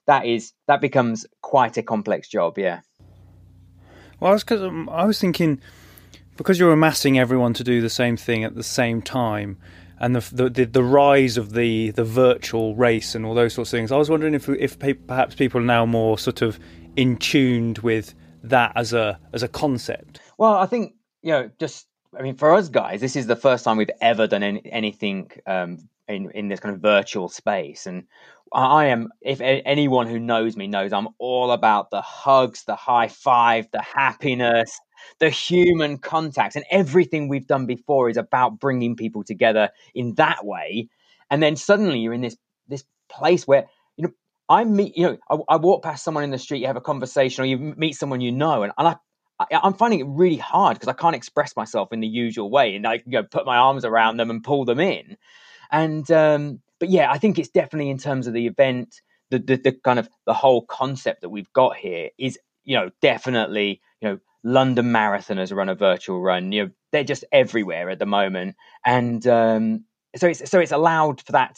that 0.08 0.26
is 0.26 0.54
that 0.68 0.82
becomes 0.82 1.26
quite 1.42 1.78
a 1.78 1.84
complex 1.84 2.28
job. 2.30 2.58
Yeah. 2.58 2.82
Well, 4.20 4.38
because 4.38 4.62
um, 4.62 4.90
I 4.90 5.06
was 5.06 5.20
thinking 5.20 5.60
because 6.38 6.60
you're 6.60 6.72
amassing 6.72 7.20
everyone 7.20 7.54
to 7.54 7.64
do 7.64 7.82
the 7.82 7.90
same 7.90 8.18
thing 8.18 8.44
at 8.44 8.56
the 8.56 8.64
same 8.64 9.02
time 9.02 9.58
and 10.00 10.16
the, 10.16 10.50
the 10.50 10.66
the 10.66 10.84
rise 10.84 11.38
of 11.38 11.54
the 11.54 11.92
the 11.92 12.04
virtual 12.04 12.76
race 12.76 13.16
and 13.16 13.26
all 13.26 13.34
those 13.34 13.54
sorts 13.54 13.72
of 13.74 13.78
things. 13.78 13.92
I 13.92 13.98
was 13.98 14.10
wondering 14.10 14.34
if 14.34 14.50
if 14.50 14.78
perhaps 15.08 15.36
people 15.36 15.62
are 15.62 15.66
now 15.66 15.86
more 15.86 16.18
sort 16.18 16.42
of 16.42 16.60
in 16.96 17.18
tuned 17.18 17.80
with 17.80 18.14
that 18.44 18.74
as 18.76 18.94
a 18.94 19.20
as 19.34 19.44
a 19.44 19.48
concept. 19.48 20.20
Well, 20.38 20.56
I 20.56 20.66
think 20.66 20.94
you 21.22 21.32
know, 21.32 21.50
just 21.60 21.88
I 22.18 22.22
mean, 22.22 22.36
for 22.36 22.54
us 22.54 22.70
guys, 22.70 23.02
this 23.02 23.16
is 23.16 23.28
the 23.28 23.36
first 23.36 23.64
time 23.64 23.78
we've 23.78 23.90
ever 24.02 24.28
done 24.28 24.44
any, 24.44 24.62
anything 24.72 25.32
um, 25.48 25.90
in 26.08 26.32
in 26.32 26.48
this 26.48 26.60
kind 26.60 26.76
of 26.76 26.82
virtual 26.82 27.30
space, 27.30 27.88
and 27.88 28.04
I 28.54 28.86
am. 28.86 29.10
If 29.22 29.42
anyone 29.42 30.08
who 30.08 30.20
knows 30.20 30.56
me 30.56 30.68
knows, 30.68 30.94
I'm 30.94 31.10
all 31.18 31.52
about 31.52 31.90
the 31.90 32.02
hugs, 32.02 32.64
the 32.66 32.76
high 32.76 33.08
five, 33.08 33.68
the 33.72 33.82
happiness, 33.82 34.80
the 35.20 35.30
human 35.30 35.98
contact 35.98 36.56
and 36.56 36.66
everything 36.72 37.28
we've 37.28 37.48
done 37.48 37.66
before 37.66 38.10
is 38.10 38.18
about 38.18 38.60
bringing 38.60 38.96
people 38.96 39.24
together 39.24 39.70
in 39.94 40.14
that 40.16 40.46
way 40.46 40.88
and 41.30 41.42
then 41.42 41.56
suddenly 41.56 42.00
you're 42.00 42.14
in 42.14 42.22
this 42.22 42.38
this 42.68 42.84
place 43.10 43.48
where 43.48 43.66
you 43.98 44.04
know 44.04 44.14
i 44.50 44.64
meet 44.64 44.98
you 44.98 45.06
know 45.06 45.18
i, 45.30 45.56
I 45.56 45.58
walk 45.58 45.84
past 45.84 46.04
someone 46.04 46.24
in 46.24 46.32
the 46.32 46.38
street 46.38 46.60
you 46.60 46.68
have 46.68 46.76
a 46.76 46.82
conversation 46.82 47.44
or 47.44 47.48
you 47.48 47.58
meet 47.58 47.94
someone 47.94 48.22
you 48.22 48.32
know 48.32 48.64
and, 48.64 48.74
and 48.78 48.88
i 48.88 48.96
I, 49.40 49.48
am 49.64 49.74
finding 49.74 50.00
it 50.00 50.08
really 50.08 50.38
hard 50.38 50.76
because 50.76 50.88
I 50.88 50.94
can't 50.94 51.16
express 51.16 51.56
myself 51.56 51.92
in 51.92 52.00
the 52.00 52.08
usual 52.08 52.50
way, 52.50 52.76
and 52.76 52.88
I 52.88 52.96
you 53.06 53.20
know, 53.20 53.24
put 53.24 53.46
my 53.46 53.58
arms 53.58 53.84
around 53.84 54.18
them 54.18 54.30
and 54.30 54.44
pull 54.44 54.66
them 54.66 54.80
in. 54.80 55.18
And 55.72 56.10
um, 56.12 56.62
but 56.80 56.90
yeah, 56.90 57.12
I 57.12 57.18
think 57.18 57.40
it's 57.40 57.50
definitely 57.50 57.90
in 57.90 57.98
terms 57.98 58.28
of 58.28 58.34
the 58.34 58.48
event, 58.48 59.02
the, 59.30 59.40
the 59.40 59.58
the 59.58 59.72
kind 59.84 60.00
of 60.00 60.10
the 60.26 60.34
whole 60.34 60.66
concept 60.66 61.22
that 61.22 61.30
we've 61.30 61.52
got 61.54 61.76
here 61.76 62.10
is 62.18 62.38
you 62.64 62.78
know 62.78 62.90
definitely 63.02 63.82
you 64.02 64.10
know 64.10 64.20
London 64.46 64.92
Marathon 64.92 65.38
has 65.38 65.52
run 65.52 65.70
a 65.70 65.76
virtual 65.76 66.22
run. 66.22 66.52
You 66.52 66.66
know, 66.66 66.72
they're 66.92 67.04
just 67.04 67.26
everywhere 67.32 67.90
at 67.90 67.98
the 67.98 68.06
moment, 68.06 68.56
and 68.86 69.26
um, 69.28 69.86
so 70.16 70.28
it's 70.28 70.50
so 70.50 70.60
it's 70.60 70.72
allowed 70.72 71.20
for 71.22 71.32
that. 71.34 71.58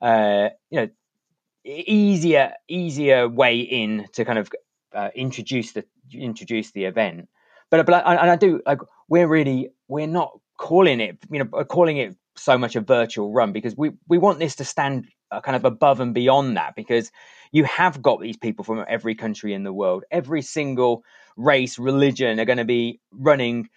Uh, 0.00 0.48
you 0.70 0.80
know, 0.80 0.88
easier 1.64 2.54
easier 2.68 3.28
way 3.28 3.60
in 3.60 4.08
to 4.14 4.24
kind 4.24 4.38
of 4.38 4.50
uh, 4.94 5.10
introduce 5.14 5.72
the 5.72 5.84
introduce 6.12 6.72
the 6.72 6.86
event. 6.86 7.28
But 7.70 7.84
but 7.84 8.06
I, 8.06 8.16
and 8.16 8.30
I 8.30 8.36
do 8.36 8.62
like 8.64 8.80
we're 9.08 9.28
really 9.28 9.68
we're 9.88 10.06
not 10.06 10.32
calling 10.56 11.00
it, 11.00 11.18
you 11.30 11.38
know, 11.38 11.64
calling 11.64 11.98
it 11.98 12.16
so 12.34 12.56
much 12.56 12.76
a 12.76 12.80
virtual 12.80 13.30
run 13.30 13.52
because 13.52 13.76
we 13.76 13.90
we 14.08 14.16
want 14.16 14.38
this 14.38 14.56
to 14.56 14.64
stand 14.64 15.06
kind 15.40 15.56
of 15.56 15.64
above 15.64 16.00
and 16.00 16.14
beyond 16.14 16.56
that 16.56 16.74
because 16.76 17.10
you 17.52 17.64
have 17.64 18.02
got 18.02 18.20
these 18.20 18.36
people 18.36 18.64
from 18.64 18.84
every 18.88 19.14
country 19.14 19.54
in 19.54 19.62
the 19.62 19.72
world, 19.72 20.04
every 20.10 20.42
single 20.42 21.04
race, 21.36 21.78
religion 21.78 22.40
are 22.40 22.44
going 22.44 22.58
to 22.58 22.64
be 22.64 23.00
running. 23.12 23.68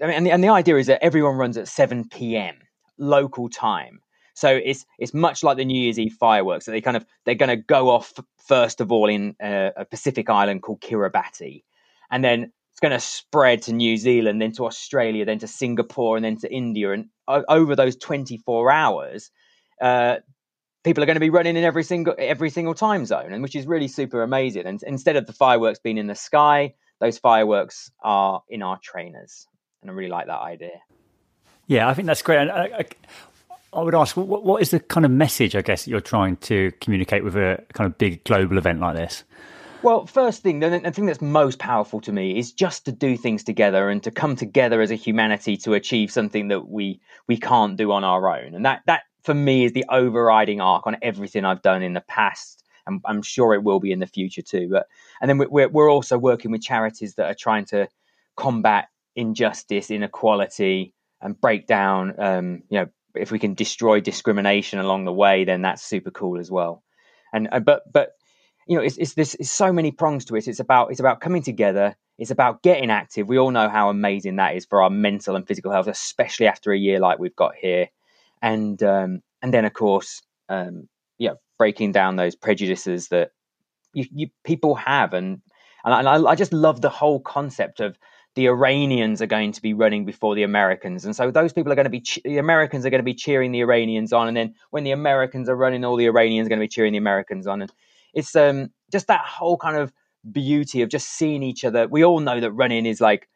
I 0.00 0.06
mean, 0.06 0.16
and 0.16 0.26
the, 0.26 0.30
and 0.30 0.44
the 0.44 0.48
idea 0.48 0.76
is 0.76 0.86
that 0.88 1.02
everyone 1.02 1.36
runs 1.36 1.56
at 1.56 1.68
7 1.68 2.08
p.m. 2.08 2.56
local 2.98 3.48
time. 3.48 4.00
So 4.34 4.48
it's 4.48 4.86
it's 4.98 5.12
much 5.12 5.42
like 5.42 5.56
the 5.56 5.64
New 5.64 5.78
Year's 5.78 5.98
Eve 5.98 6.14
fireworks. 6.18 6.64
So 6.64 6.70
they 6.70 6.80
kind 6.80 6.96
of 6.96 7.04
they're 7.24 7.34
going 7.34 7.50
to 7.50 7.56
go 7.56 7.90
off 7.90 8.14
first 8.38 8.80
of 8.80 8.90
all 8.90 9.08
in 9.08 9.36
uh, 9.42 9.70
a 9.76 9.84
Pacific 9.84 10.30
island 10.30 10.62
called 10.62 10.80
Kiribati, 10.80 11.64
and 12.10 12.24
then 12.24 12.52
it's 12.70 12.80
going 12.80 12.92
to 12.92 13.00
spread 13.00 13.62
to 13.62 13.72
New 13.74 13.98
Zealand, 13.98 14.40
then 14.40 14.52
to 14.52 14.64
Australia, 14.64 15.26
then 15.26 15.38
to 15.40 15.46
Singapore, 15.46 16.16
and 16.16 16.24
then 16.24 16.38
to 16.38 16.50
India. 16.50 16.92
And 16.92 17.10
over 17.28 17.76
those 17.76 17.96
24 17.96 18.70
hours, 18.70 19.30
uh, 19.82 20.16
people 20.82 21.02
are 21.02 21.06
going 21.06 21.16
to 21.16 21.20
be 21.20 21.30
running 21.30 21.56
in 21.56 21.64
every 21.64 21.84
single 21.84 22.14
every 22.18 22.50
single 22.50 22.74
time 22.74 23.06
zone, 23.06 23.32
and 23.32 23.42
which 23.42 23.56
is 23.56 23.66
really 23.66 23.88
super 23.88 24.22
amazing. 24.22 24.66
And 24.66 24.82
instead 24.82 25.16
of 25.16 25.26
the 25.26 25.32
fireworks 25.32 25.78
being 25.78 25.98
in 25.98 26.06
the 26.06 26.14
sky, 26.14 26.74
those 27.00 27.18
fireworks 27.18 27.90
are 28.02 28.42
in 28.48 28.62
our 28.62 28.78
trainers, 28.82 29.46
and 29.80 29.90
I 29.90 29.94
really 29.94 30.10
like 30.10 30.26
that 30.26 30.40
idea. 30.40 30.80
Yeah, 31.66 31.88
I 31.88 31.94
think 31.94 32.06
that's 32.06 32.22
great. 32.22 32.38
And 32.38 32.50
I, 32.50 32.64
I, 32.64 32.86
I 33.72 33.82
would 33.82 33.94
ask, 33.94 34.16
what, 34.16 34.44
what 34.44 34.60
is 34.60 34.70
the 34.70 34.80
kind 34.80 35.06
of 35.06 35.12
message, 35.12 35.56
I 35.56 35.62
guess, 35.62 35.84
that 35.84 35.90
you're 35.90 36.00
trying 36.00 36.36
to 36.38 36.72
communicate 36.80 37.24
with 37.24 37.36
a 37.36 37.64
kind 37.72 37.86
of 37.86 37.96
big 37.98 38.24
global 38.24 38.58
event 38.58 38.80
like 38.80 38.96
this? 38.96 39.24
Well, 39.82 40.06
first 40.06 40.42
thing, 40.42 40.60
the, 40.60 40.70
the 40.78 40.92
thing 40.92 41.06
that's 41.06 41.20
most 41.20 41.58
powerful 41.58 42.00
to 42.02 42.12
me 42.12 42.38
is 42.38 42.52
just 42.52 42.84
to 42.84 42.92
do 42.92 43.16
things 43.16 43.42
together 43.42 43.88
and 43.88 44.02
to 44.04 44.12
come 44.12 44.36
together 44.36 44.80
as 44.80 44.92
a 44.92 44.94
humanity 44.94 45.56
to 45.58 45.74
achieve 45.74 46.12
something 46.12 46.48
that 46.48 46.68
we 46.68 47.00
we 47.26 47.36
can't 47.36 47.76
do 47.76 47.90
on 47.90 48.04
our 48.04 48.28
own. 48.28 48.54
And 48.54 48.64
that 48.64 48.82
that 48.86 49.02
for 49.24 49.34
me 49.34 49.64
is 49.64 49.72
the 49.72 49.84
overriding 49.88 50.60
arc 50.60 50.86
on 50.86 50.96
everything 51.02 51.44
I've 51.44 51.62
done 51.62 51.82
in 51.82 51.92
the 51.92 52.00
past. 52.00 52.64
And 52.86 53.00
I'm 53.04 53.22
sure 53.22 53.54
it 53.54 53.62
will 53.62 53.78
be 53.78 53.92
in 53.92 54.00
the 54.00 54.06
future 54.06 54.42
too. 54.42 54.68
But 54.70 54.86
and 55.20 55.28
then 55.28 55.38
we're 55.38 55.68
we're 55.68 55.90
also 55.90 56.18
working 56.18 56.50
with 56.50 56.62
charities 56.62 57.14
that 57.14 57.30
are 57.30 57.34
trying 57.34 57.66
to 57.66 57.88
combat 58.36 58.88
injustice, 59.14 59.90
inequality, 59.90 60.94
and 61.20 61.40
break 61.40 61.66
down. 61.66 62.14
Um, 62.18 62.62
you 62.68 62.80
know, 62.80 62.86
if 63.14 63.30
we 63.30 63.38
can 63.38 63.54
destroy 63.54 64.00
discrimination 64.00 64.78
along 64.78 65.04
the 65.04 65.12
way, 65.12 65.44
then 65.44 65.62
that's 65.62 65.82
super 65.82 66.10
cool 66.10 66.40
as 66.40 66.50
well. 66.50 66.82
And 67.32 67.48
uh, 67.52 67.60
but 67.60 67.82
but 67.92 68.12
you 68.66 68.76
know, 68.76 68.82
it's, 68.82 68.96
it's 68.98 69.14
this 69.14 69.34
it's 69.34 69.50
so 69.50 69.72
many 69.72 69.90
prongs 69.92 70.24
to 70.26 70.36
it. 70.36 70.48
It's 70.48 70.60
about 70.60 70.90
it's 70.90 71.00
about 71.00 71.20
coming 71.20 71.42
together. 71.42 71.96
It's 72.18 72.30
about 72.30 72.62
getting 72.62 72.90
active. 72.90 73.28
We 73.28 73.38
all 73.38 73.50
know 73.50 73.68
how 73.68 73.90
amazing 73.90 74.36
that 74.36 74.54
is 74.56 74.66
for 74.66 74.82
our 74.82 74.90
mental 74.90 75.34
and 75.34 75.46
physical 75.46 75.72
health, 75.72 75.88
especially 75.88 76.46
after 76.46 76.72
a 76.72 76.78
year 76.78 77.00
like 77.00 77.18
we've 77.18 77.36
got 77.36 77.54
here. 77.54 77.88
And 78.42 78.82
um, 78.82 79.20
and 79.40 79.54
then 79.54 79.64
of 79.64 79.72
course, 79.72 80.22
um, 80.48 80.88
yeah, 81.18 81.34
breaking 81.58 81.92
down 81.92 82.16
those 82.16 82.34
prejudices 82.34 83.08
that 83.08 83.30
you, 83.94 84.06
you 84.12 84.28
people 84.44 84.74
have, 84.74 85.14
and 85.14 85.40
and 85.84 86.08
I, 86.08 86.22
I 86.22 86.34
just 86.34 86.52
love 86.52 86.80
the 86.80 86.90
whole 86.90 87.20
concept 87.20 87.80
of 87.80 87.96
the 88.34 88.46
Iranians 88.48 89.20
are 89.20 89.26
going 89.26 89.52
to 89.52 89.62
be 89.62 89.74
running 89.74 90.04
before 90.04 90.34
the 90.34 90.42
Americans, 90.42 91.04
and 91.04 91.14
so 91.14 91.30
those 91.30 91.52
people 91.52 91.70
are 91.72 91.76
going 91.76 91.84
to 91.84 91.90
be 91.90 92.04
the 92.24 92.38
Americans 92.38 92.84
are 92.84 92.90
going 92.90 92.98
to 93.00 93.04
be 93.04 93.14
cheering 93.14 93.52
the 93.52 93.60
Iranians 93.60 94.12
on, 94.12 94.28
and 94.28 94.36
then 94.36 94.54
when 94.70 94.84
the 94.84 94.92
Americans 94.92 95.48
are 95.48 95.56
running, 95.56 95.84
all 95.84 95.96
the 95.96 96.06
Iranians 96.06 96.46
are 96.46 96.48
going 96.48 96.58
to 96.60 96.64
be 96.64 96.68
cheering 96.68 96.92
the 96.92 96.98
Americans 96.98 97.46
on, 97.46 97.62
and 97.62 97.72
it's 98.14 98.34
um 98.34 98.70
just 98.90 99.06
that 99.06 99.24
whole 99.24 99.56
kind 99.56 99.76
of 99.76 99.92
beauty 100.30 100.82
of 100.82 100.88
just 100.88 101.08
seeing 101.08 101.42
each 101.42 101.64
other. 101.64 101.88
We 101.88 102.04
all 102.04 102.20
know 102.20 102.40
that 102.40 102.52
running 102.52 102.86
is 102.86 103.00
like 103.00 103.28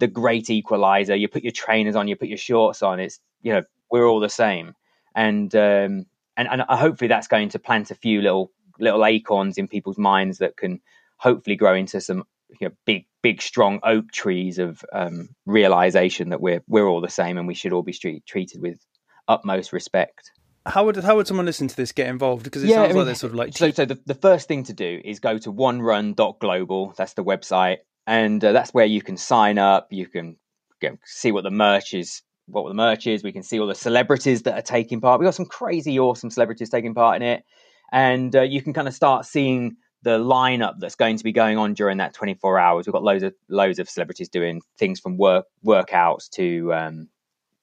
the 0.00 0.06
great 0.06 0.50
equalizer. 0.50 1.14
You 1.14 1.28
put 1.28 1.42
your 1.42 1.52
trainers 1.52 1.96
on, 1.96 2.08
you 2.08 2.16
put 2.16 2.28
your 2.28 2.38
shorts 2.38 2.82
on. 2.82 3.00
It's 3.00 3.20
you 3.42 3.52
know 3.52 3.62
we're 3.94 4.08
all 4.08 4.18
the 4.18 4.28
same, 4.28 4.74
and 5.14 5.54
um, 5.54 6.06
and 6.36 6.48
and 6.50 6.62
hopefully 6.62 7.06
that's 7.06 7.28
going 7.28 7.50
to 7.50 7.60
plant 7.60 7.92
a 7.92 7.94
few 7.94 8.20
little 8.20 8.50
little 8.80 9.06
acorns 9.06 9.56
in 9.56 9.68
people's 9.68 9.98
minds 9.98 10.38
that 10.38 10.56
can 10.56 10.80
hopefully 11.18 11.54
grow 11.54 11.76
into 11.76 12.00
some 12.00 12.24
you 12.60 12.66
know, 12.66 12.74
big 12.84 13.06
big 13.22 13.40
strong 13.40 13.78
oak 13.84 14.10
trees 14.10 14.58
of 14.58 14.84
um, 14.92 15.28
realization 15.46 16.30
that 16.30 16.40
we're 16.40 16.60
we're 16.66 16.88
all 16.88 17.00
the 17.00 17.08
same 17.08 17.38
and 17.38 17.46
we 17.46 17.54
should 17.54 17.72
all 17.72 17.84
be 17.84 17.92
street, 17.92 18.26
treated 18.26 18.60
with 18.60 18.84
utmost 19.28 19.72
respect. 19.72 20.32
How 20.66 20.84
would 20.86 20.96
how 20.96 21.14
would 21.14 21.28
someone 21.28 21.46
listen 21.46 21.68
to 21.68 21.76
this 21.76 21.92
get 21.92 22.08
involved? 22.08 22.42
Because 22.42 22.64
it 22.64 22.70
Yeah, 22.70 22.80
I 22.80 22.86
sounds 22.86 22.88
mean, 22.88 22.96
like 22.96 23.06
they're 23.06 23.14
sort 23.14 23.32
of 23.32 23.36
like 23.36 23.56
So, 23.56 23.70
so 23.70 23.84
the, 23.84 24.00
the 24.06 24.16
first 24.16 24.48
thing 24.48 24.64
to 24.64 24.72
do 24.72 25.00
is 25.04 25.20
go 25.20 25.38
to 25.38 25.52
onerun.global. 25.52 26.94
That's 26.98 27.14
the 27.14 27.22
website, 27.22 27.78
and 28.08 28.44
uh, 28.44 28.50
that's 28.50 28.74
where 28.74 28.86
you 28.86 29.02
can 29.02 29.16
sign 29.16 29.58
up. 29.58 29.92
You 29.92 30.08
can 30.08 30.36
you 30.82 30.90
know, 30.90 30.96
see 31.04 31.30
what 31.30 31.44
the 31.44 31.52
merch 31.52 31.94
is, 31.94 32.22
what 32.46 32.68
the 32.68 32.74
merch 32.74 33.06
is. 33.06 33.22
We 33.22 33.32
can 33.32 33.42
see 33.42 33.58
all 33.58 33.66
the 33.66 33.74
celebrities 33.74 34.42
that 34.42 34.58
are 34.58 34.62
taking 34.62 35.00
part. 35.00 35.20
We 35.20 35.26
got 35.26 35.34
some 35.34 35.46
crazy, 35.46 35.98
awesome 35.98 36.30
celebrities 36.30 36.70
taking 36.70 36.94
part 36.94 37.16
in 37.16 37.22
it, 37.22 37.44
and 37.92 38.34
uh, 38.34 38.42
you 38.42 38.62
can 38.62 38.72
kind 38.72 38.88
of 38.88 38.94
start 38.94 39.26
seeing 39.26 39.76
the 40.02 40.18
lineup 40.18 40.74
that's 40.78 40.94
going 40.94 41.16
to 41.16 41.24
be 41.24 41.32
going 41.32 41.56
on 41.56 41.72
during 41.72 41.96
that 41.96 42.12
24 42.12 42.58
hours. 42.58 42.86
We've 42.86 42.92
got 42.92 43.02
loads 43.02 43.22
of 43.22 43.34
loads 43.48 43.78
of 43.78 43.88
celebrities 43.88 44.28
doing 44.28 44.60
things 44.78 45.00
from 45.00 45.16
work 45.16 45.46
workouts 45.64 46.28
to 46.30 46.72
um, 46.74 47.08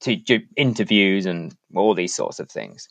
to 0.01 0.15
do 0.15 0.39
interviews 0.57 1.25
and 1.25 1.55
all 1.75 1.93
these 1.93 2.13
sorts 2.13 2.39
of 2.39 2.49
things. 2.49 2.89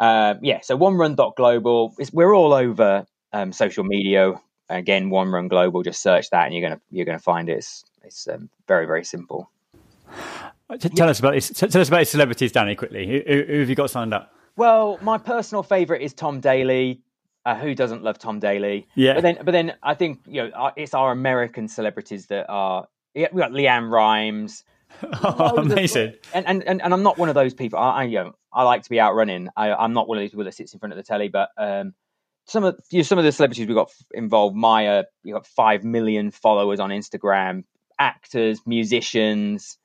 Uh, 0.00 0.34
yeah, 0.42 0.60
so 0.62 0.76
one 0.76 0.94
run 0.94 1.14
global. 1.14 1.94
It's, 1.98 2.12
we're 2.12 2.34
all 2.34 2.52
over 2.52 3.06
um, 3.32 3.52
social 3.52 3.84
media. 3.84 4.34
Again, 4.68 5.10
one 5.10 5.30
run 5.30 5.48
global. 5.48 5.82
Just 5.82 6.02
search 6.02 6.30
that, 6.30 6.46
and 6.46 6.54
you're 6.54 6.68
gonna 6.68 6.80
you're 6.90 7.06
gonna 7.06 7.18
find 7.18 7.48
it. 7.48 7.58
It's, 7.58 7.84
it's 8.02 8.28
um, 8.28 8.50
very 8.66 8.86
very 8.86 9.04
simple. 9.04 9.50
Tell 10.78 11.08
us 11.08 11.18
about 11.18 11.34
this. 11.34 11.50
Tell 11.50 11.80
us 11.80 11.88
about 11.88 12.00
his 12.00 12.10
celebrities, 12.10 12.52
Danny. 12.52 12.74
Quickly, 12.74 13.06
who, 13.06 13.42
who 13.42 13.60
have 13.60 13.68
you 13.68 13.74
got 13.74 13.90
signed 13.90 14.14
up? 14.14 14.32
Well, 14.56 14.98
my 15.02 15.18
personal 15.18 15.62
favourite 15.62 16.02
is 16.02 16.12
Tom 16.12 16.40
Daley. 16.40 17.02
Uh, 17.46 17.56
who 17.56 17.74
doesn't 17.74 18.02
love 18.02 18.18
Tom 18.18 18.38
Daley? 18.38 18.86
Yeah. 18.94 19.14
But 19.14 19.22
then, 19.22 19.38
but 19.42 19.52
then 19.52 19.74
I 19.82 19.94
think 19.94 20.20
you 20.26 20.42
know 20.42 20.50
uh, 20.50 20.72
it's 20.76 20.94
our 20.94 21.12
American 21.12 21.68
celebrities 21.68 22.26
that 22.26 22.46
are. 22.48 22.86
We 23.14 23.22
got 23.22 23.52
LeAnn 23.52 23.90
Rimes. 23.90 24.64
Oh, 25.22 25.56
amazing! 25.56 26.14
and, 26.34 26.44
and 26.48 26.64
and 26.64 26.82
and 26.82 26.92
I'm 26.92 27.04
not 27.04 27.16
one 27.16 27.28
of 27.28 27.36
those 27.36 27.54
people. 27.54 27.78
I, 27.78 27.90
I 27.90 28.04
you 28.04 28.18
know 28.18 28.34
I 28.52 28.64
like 28.64 28.82
to 28.82 28.90
be 28.90 28.98
out 28.98 29.14
running. 29.14 29.48
I, 29.56 29.72
I'm 29.72 29.92
not 29.92 30.08
one 30.08 30.18
of 30.18 30.22
those 30.22 30.30
people 30.30 30.44
that 30.44 30.54
sits 30.54 30.72
in 30.72 30.80
front 30.80 30.92
of 30.92 30.96
the 30.96 31.04
telly. 31.04 31.28
But 31.28 31.50
um, 31.56 31.94
some 32.46 32.64
of 32.64 32.78
you 32.90 32.98
know, 32.98 33.02
some 33.04 33.16
of 33.16 33.24
the 33.24 33.30
celebrities 33.30 33.68
we 33.68 33.74
got 33.74 33.92
involved. 34.12 34.56
Maya, 34.56 35.04
you 35.22 35.32
got 35.32 35.46
five 35.46 35.84
million 35.84 36.32
followers 36.32 36.80
on 36.80 36.90
Instagram. 36.90 37.62
Actors, 38.00 38.60
musicians, 38.66 39.78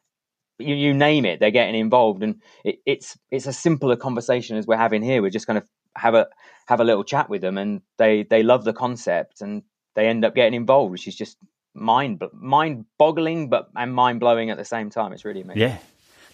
you, 0.60 0.76
you 0.76 0.94
name 0.94 1.26
it, 1.26 1.40
they're 1.40 1.52
getting 1.52 1.76
involved, 1.76 2.24
and 2.24 2.42
it, 2.64 2.80
it's 2.86 3.18
it's 3.32 3.48
a 3.48 3.54
simpler 3.54 3.96
conversation 3.96 4.58
as 4.58 4.66
we're 4.68 4.78
having 4.78 5.02
here. 5.04 5.22
We're 5.22 5.30
just 5.30 5.48
kind 5.48 5.58
of 5.58 5.68
have 5.96 6.14
a 6.16 6.28
have 6.68 6.80
a 6.80 6.84
little 6.84 7.04
chat 7.04 7.30
with 7.30 7.42
them, 7.42 7.58
and 7.58 7.82
they 7.98 8.24
they 8.24 8.44
love 8.44 8.64
the 8.64 8.74
concept, 8.74 9.42
and 9.42 9.64
they 9.96 10.08
end 10.08 10.26
up 10.26 10.36
getting 10.36 10.54
involved, 10.54 10.92
which 10.92 11.08
is 11.08 11.16
just 11.16 11.38
mind 11.74 12.24
mind 12.34 12.86
boggling, 12.98 13.50
but 13.50 13.70
and 13.76 13.94
mind 13.94 14.20
blowing 14.20 14.50
at 14.50 14.58
the 14.58 14.66
same 14.66 14.90
time. 14.90 15.14
It's 15.14 15.26
really 15.26 15.42
amazing. 15.42 15.62
Yeah, 15.62 15.78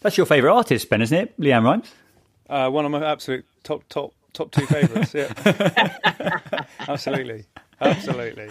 that's 0.01 0.18
your 0.18 0.25
favourite 0.25 0.54
artist, 0.56 0.90
Ben, 0.90 1.01
isn't 1.01 1.18
it? 1.18 1.40
LeAnn 1.40 1.63
Rimes. 1.63 1.92
uh, 2.50 2.70
one 2.70 2.86
of 2.86 2.92
my 2.92 3.04
absolute 3.04 3.46
top 3.63 3.84
top 3.90 4.13
top 4.34 4.51
two 4.51 4.66
favourites. 4.68 5.13
Yeah, 5.13 5.32
absolutely, 6.88 7.46
absolutely. 7.80 8.50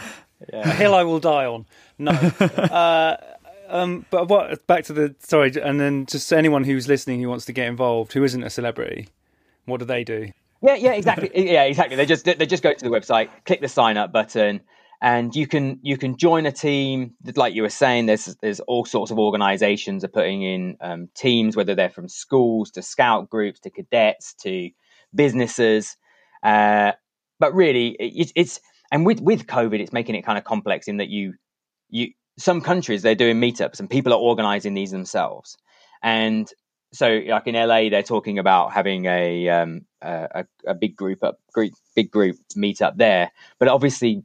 A 0.53 0.73
hill 0.73 0.95
I 0.95 1.05
will 1.05 1.21
die 1.21 1.45
on. 1.47 1.67
No. 1.99 2.13
Uh, 2.13 3.17
um, 3.71 4.07
but 4.11 4.29
what? 4.29 4.67
Back 4.67 4.85
to 4.85 4.93
the 4.93 5.15
sorry, 5.21 5.53
and 5.63 5.81
then 5.81 6.07
just 6.07 6.33
anyone 6.33 6.65
who's 6.65 6.89
listening 6.89 7.21
who 7.21 7.29
wants 7.29 7.45
to 7.47 7.53
get 7.53 7.67
involved, 7.67 8.13
who 8.13 8.25
isn't 8.25 8.43
a 8.43 8.51
celebrity, 8.51 9.09
what 9.65 9.79
do 9.79 9.87
they 9.87 10.05
do? 10.05 10.31
Yeah, 10.63 10.75
yeah, 10.75 10.93
exactly. 10.93 11.31
yeah, 11.51 11.65
exactly. 11.65 11.97
They 11.97 12.07
just 12.07 12.25
they 12.25 12.47
just 12.47 12.63
go 12.63 12.73
to 12.73 12.85
the 12.85 12.91
website, 12.91 13.31
click 13.47 13.61
the 13.61 13.69
sign 13.69 13.97
up 13.97 14.13
button, 14.13 14.61
and 15.01 15.35
you 15.35 15.47
can 15.47 15.79
you 15.83 15.97
can 15.97 16.17
join 16.17 16.47
a 16.47 16.53
team. 16.53 17.15
Like 17.37 17.55
you 17.55 17.63
were 17.63 17.71
saying, 17.71 18.07
there's 18.07 18.37
there's 18.43 18.61
all 18.61 18.85
sorts 18.85 19.11
of 19.11 19.19
organisations 19.19 20.05
are 20.05 20.09
putting 20.09 20.43
in 20.43 20.77
um, 20.81 21.09
teams, 21.15 21.57
whether 21.57 21.75
they're 21.75 21.91
from 21.91 22.09
schools 22.09 22.71
to 22.73 22.83
scout 22.83 23.31
groups 23.31 23.61
to 23.61 23.71
cadets 23.71 24.35
to 24.43 24.71
businesses. 25.15 25.97
Uh, 26.43 26.93
but 27.39 27.55
really, 27.55 27.97
it, 27.99 28.33
it's 28.35 28.61
and 28.93 29.07
with 29.07 29.21
with 29.21 29.47
COVID, 29.47 29.81
it's 29.81 29.93
making 29.93 30.15
it 30.15 30.23
kind 30.23 30.37
of 30.37 30.45
complex 30.45 30.89
in 30.89 30.99
that 30.99 31.09
you 31.09 31.35
you 31.89 32.09
some 32.39 32.61
countries 32.61 33.03
they're 33.03 33.15
doing 33.15 33.41
meetups 33.41 33.81
and 33.81 33.89
people 33.91 34.13
are 34.13 34.21
organising 34.21 34.75
these 34.75 34.91
themselves, 34.91 35.57
and 36.03 36.51
so 36.93 37.21
like 37.27 37.47
in 37.47 37.55
LA, 37.55 37.89
they're 37.89 38.03
talking 38.03 38.39
about 38.39 38.73
having 38.73 39.05
a 39.07 39.49
um, 39.49 39.87
a, 40.03 40.45
a 40.67 40.75
big 40.75 40.97
group 40.97 41.23
up, 41.23 41.39
group, 41.53 41.73
big 41.95 42.11
group 42.11 42.37
meet 42.57 42.83
up 42.83 42.97
there. 42.97 43.31
But 43.59 43.69
obviously, 43.69 44.25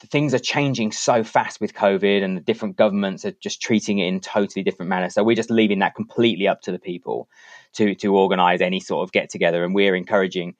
things 0.00 0.34
are 0.34 0.38
changing 0.38 0.92
so 0.92 1.22
fast 1.22 1.60
with 1.60 1.74
COVID, 1.74 2.22
and 2.22 2.36
the 2.36 2.40
different 2.40 2.76
governments 2.76 3.24
are 3.24 3.32
just 3.32 3.60
treating 3.60 3.98
it 3.98 4.08
in 4.08 4.20
totally 4.20 4.62
different 4.62 4.88
manner. 4.88 5.10
So 5.10 5.22
we're 5.22 5.36
just 5.36 5.50
leaving 5.50 5.78
that 5.80 5.94
completely 5.94 6.48
up 6.48 6.62
to 6.62 6.72
the 6.72 6.78
people 6.78 7.28
to 7.74 7.94
to 7.96 8.16
organise 8.16 8.60
any 8.60 8.80
sort 8.80 9.06
of 9.06 9.12
get 9.12 9.30
together, 9.30 9.64
and 9.64 9.74
we're 9.74 9.94
encouraging 9.94 10.56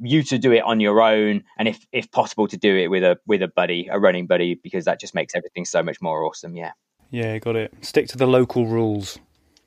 you 0.00 0.22
to 0.24 0.38
do 0.38 0.52
it 0.52 0.62
on 0.62 0.80
your 0.80 1.00
own, 1.00 1.44
and 1.58 1.68
if 1.68 1.86
if 1.92 2.10
possible, 2.10 2.48
to 2.48 2.56
do 2.56 2.76
it 2.76 2.88
with 2.88 3.04
a 3.04 3.18
with 3.26 3.42
a 3.42 3.48
buddy, 3.48 3.88
a 3.90 3.98
running 3.98 4.26
buddy, 4.26 4.54
because 4.54 4.84
that 4.86 5.00
just 5.00 5.14
makes 5.14 5.34
everything 5.34 5.64
so 5.64 5.82
much 5.82 6.00
more 6.00 6.24
awesome. 6.24 6.56
Yeah. 6.56 6.72
Yeah, 7.10 7.38
got 7.38 7.54
it. 7.56 7.72
Stick 7.82 8.08
to 8.08 8.18
the 8.18 8.26
local 8.26 8.66
rules. 8.66 9.18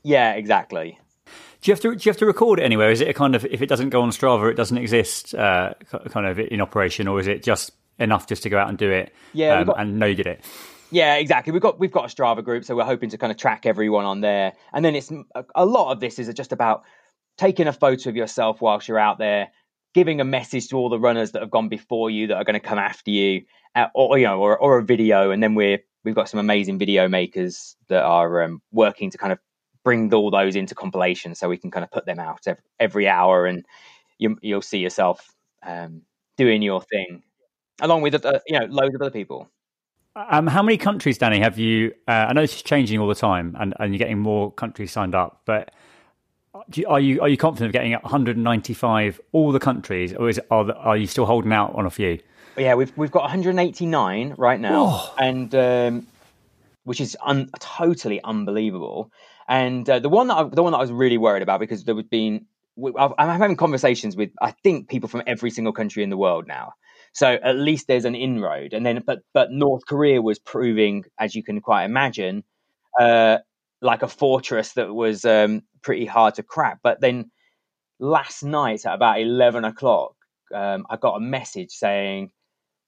Yeah, 0.03 0.33
exactly. 0.33 0.99
Do 1.61 1.71
you 1.71 1.73
have 1.73 1.81
to 1.81 1.95
do 1.95 2.01
you 2.07 2.09
have 2.11 2.17
to 2.17 2.25
record 2.25 2.59
it 2.59 2.63
anywhere? 2.63 2.91
Is 2.91 3.01
it 3.01 3.07
a 3.07 3.13
kind 3.13 3.35
of 3.35 3.45
if 3.45 3.61
it 3.61 3.67
doesn't 3.67 3.89
go 3.89 4.01
on 4.01 4.09
Strava, 4.11 4.51
it 4.51 4.55
doesn't 4.55 4.77
exist, 4.77 5.33
uh, 5.33 5.73
kind 6.09 6.27
of 6.27 6.39
in 6.39 6.61
operation, 6.61 7.07
or 7.07 7.19
is 7.19 7.27
it 7.27 7.43
just 7.43 7.71
enough 7.99 8.27
just 8.27 8.43
to 8.43 8.49
go 8.49 8.57
out 8.59 8.69
and 8.69 8.77
do 8.77 8.91
it? 8.91 9.13
Yeah, 9.33 9.59
um, 9.59 9.65
got- 9.67 9.79
and 9.79 9.97
know 9.97 10.05
you 10.05 10.15
did 10.15 10.27
it. 10.27 10.43
Yeah, 10.91 11.15
exactly. 11.15 11.51
We've 11.51 11.61
got 11.61 11.79
we've 11.79 11.91
got 11.91 12.05
a 12.11 12.15
Strava 12.15 12.43
group, 12.43 12.63
so 12.63 12.75
we're 12.75 12.85
hoping 12.85 13.09
to 13.09 13.17
kind 13.17 13.31
of 13.31 13.37
track 13.37 13.65
everyone 13.65 14.05
on 14.05 14.21
there. 14.21 14.53
And 14.73 14.85
then 14.85 14.95
it's 14.95 15.11
a, 15.35 15.43
a 15.55 15.65
lot 15.65 15.91
of 15.91 15.99
this 15.99 16.19
is 16.19 16.33
just 16.33 16.51
about 16.53 16.83
taking 17.37 17.67
a 17.67 17.73
photo 17.73 18.09
of 18.09 18.15
yourself 18.15 18.61
whilst 18.61 18.87
you're 18.87 18.99
out 18.99 19.17
there, 19.17 19.49
giving 19.97 20.21
a 20.21 20.23
message 20.23 20.67
to 20.67 20.77
all 20.77 20.89
the 20.89 20.99
runners 20.99 21.31
that 21.31 21.41
have 21.41 21.49
gone 21.49 21.69
before 21.69 22.11
you 22.11 22.27
that 22.27 22.35
are 22.35 22.43
going 22.43 22.53
to 22.53 22.59
come 22.59 22.77
after 22.77 23.09
you, 23.09 23.41
uh, 23.73 23.87
or 23.95 24.19
you 24.19 24.25
know, 24.25 24.39
or, 24.39 24.55
or 24.55 24.77
a 24.77 24.83
video. 24.83 25.31
And 25.31 25.41
then 25.41 25.55
we're 25.55 25.79
we've 26.03 26.13
got 26.13 26.29
some 26.29 26.39
amazing 26.39 26.77
video 26.77 27.07
makers 27.07 27.75
that 27.87 28.03
are 28.03 28.43
um, 28.43 28.61
working 28.71 29.09
to 29.09 29.17
kind 29.17 29.33
of 29.33 29.39
bring 29.83 30.13
all 30.13 30.29
those 30.29 30.55
into 30.55 30.75
compilation, 30.75 31.33
so 31.33 31.49
we 31.49 31.57
can 31.57 31.71
kind 31.71 31.83
of 31.83 31.89
put 31.89 32.05
them 32.05 32.19
out 32.19 32.45
every, 32.79 33.07
hour, 33.07 33.47
and 33.47 33.65
you, 34.19 34.37
you'll 34.43 34.61
see 34.61 34.77
yourself 34.77 35.33
um, 35.65 36.03
doing 36.37 36.61
your 36.61 36.79
thing, 36.83 37.23
along 37.81 38.03
with 38.03 38.23
uh, 38.23 38.39
you 38.45 38.59
know 38.59 38.67
loads 38.67 38.93
of 38.93 39.01
other 39.01 39.09
people. 39.09 39.49
Um, 40.15 40.45
how 40.45 40.61
many 40.61 40.77
countries, 40.77 41.17
Danny, 41.17 41.39
have 41.39 41.57
you? 41.57 41.91
Uh, 42.07 42.27
I 42.29 42.33
know 42.33 42.43
it's 42.43 42.61
changing 42.61 42.99
all 42.99 43.07
the 43.07 43.15
time, 43.15 43.57
and, 43.59 43.73
and 43.79 43.93
you're 43.93 43.99
getting 43.99 44.19
more 44.19 44.51
countries 44.51 44.91
signed 44.91 45.15
up. 45.15 45.41
But 45.45 45.71
you, 46.73 46.87
are 46.87 46.99
you 46.99 47.21
are 47.21 47.29
you 47.29 47.37
confident 47.37 47.67
of 47.67 47.73
getting 47.73 47.91
195 47.93 49.21
all 49.31 49.51
the 49.51 49.59
countries, 49.59 50.13
or 50.13 50.29
is 50.29 50.39
are, 50.51 50.71
are 50.73 50.97
you 50.97 51.07
still 51.07 51.25
holding 51.25 51.53
out 51.53 51.73
on 51.75 51.85
a 51.85 51.89
few? 51.89 52.19
Yeah, 52.57 52.75
we've 52.75 52.91
we've 52.97 53.11
got 53.11 53.21
189 53.23 54.35
right 54.37 54.59
now, 54.59 55.11
and 55.17 55.53
um, 55.55 56.07
which 56.83 56.99
is 57.01 57.15
un- 57.23 57.49
totally 57.59 58.21
unbelievable. 58.23 59.11
And 59.47 59.89
uh, 59.89 59.99
the 59.99 60.09
one 60.09 60.27
that 60.27 60.35
I, 60.37 60.43
the 60.43 60.63
one 60.63 60.71
that 60.71 60.79
I 60.79 60.81
was 60.81 60.91
really 60.91 61.17
worried 61.17 61.43
about 61.43 61.59
because 61.59 61.83
there 61.85 61.95
was 61.95 62.05
been 62.05 62.45
I've- 62.97 63.13
I'm 63.17 63.39
having 63.39 63.55
conversations 63.57 64.15
with 64.15 64.31
I 64.41 64.51
think 64.51 64.89
people 64.89 65.07
from 65.09 65.23
every 65.27 65.51
single 65.51 65.73
country 65.73 66.03
in 66.03 66.09
the 66.09 66.17
world 66.17 66.47
now. 66.47 66.73
So 67.13 67.33
at 67.41 67.55
least 67.55 67.87
there's 67.87 68.05
an 68.05 68.15
inroad, 68.15 68.73
and 68.73 68.85
then 68.85 69.01
but 69.05 69.19
but 69.33 69.51
North 69.51 69.85
Korea 69.87 70.21
was 70.21 70.37
proving, 70.39 71.05
as 71.17 71.33
you 71.35 71.43
can 71.43 71.61
quite 71.61 71.85
imagine, 71.85 72.43
uh, 72.99 73.37
like 73.81 74.03
a 74.03 74.07
fortress 74.07 74.73
that 74.73 74.93
was 74.93 75.25
um, 75.25 75.61
pretty 75.87 76.05
hard 76.05 76.35
to 76.35 76.43
crack. 76.43 76.79
But 76.83 76.99
then 76.99 77.31
last 77.97 78.43
night 78.43 78.85
at 78.85 78.93
about 78.93 79.21
11 79.21 79.63
o'clock, 79.63 80.15
um, 80.53 80.85
I 80.89 80.97
got 80.97 81.15
a 81.15 81.21
message 81.21 81.71
saying, 81.71 82.31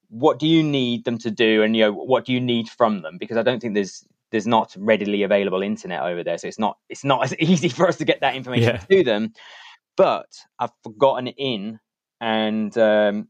"What 0.09 0.37
do 0.37 0.45
you 0.45 0.61
need 0.63 1.05
them 1.05 1.17
to 1.19 1.31
do, 1.31 1.63
and 1.63 1.75
you 1.77 1.85
know 1.85 1.93
what 1.93 2.25
do 2.25 2.33
you 2.33 2.41
need 2.41 2.67
from 2.67 3.01
them?" 3.01 3.17
Because 3.17 3.37
I 3.37 3.43
don't 3.43 3.61
think 3.61 3.73
there's 3.73 4.05
there's 4.31 4.45
not 4.45 4.75
readily 4.77 5.23
available 5.23 5.61
internet 5.61 6.01
over 6.01 6.23
there, 6.25 6.37
so 6.37 6.47
it's 6.49 6.59
not 6.59 6.77
it's 6.89 7.05
not 7.05 7.23
as 7.25 7.33
easy 7.39 7.69
for 7.69 7.87
us 7.87 7.97
to 7.97 8.05
get 8.05 8.19
that 8.19 8.35
information 8.35 8.75
Yeah. 8.75 8.97
to 8.97 9.03
them. 9.03 9.33
But 9.95 10.27
I've 10.59 10.73
forgotten 10.83 11.27
it 11.27 11.35
in, 11.37 11.79
and 12.19 12.77
um, 12.77 13.29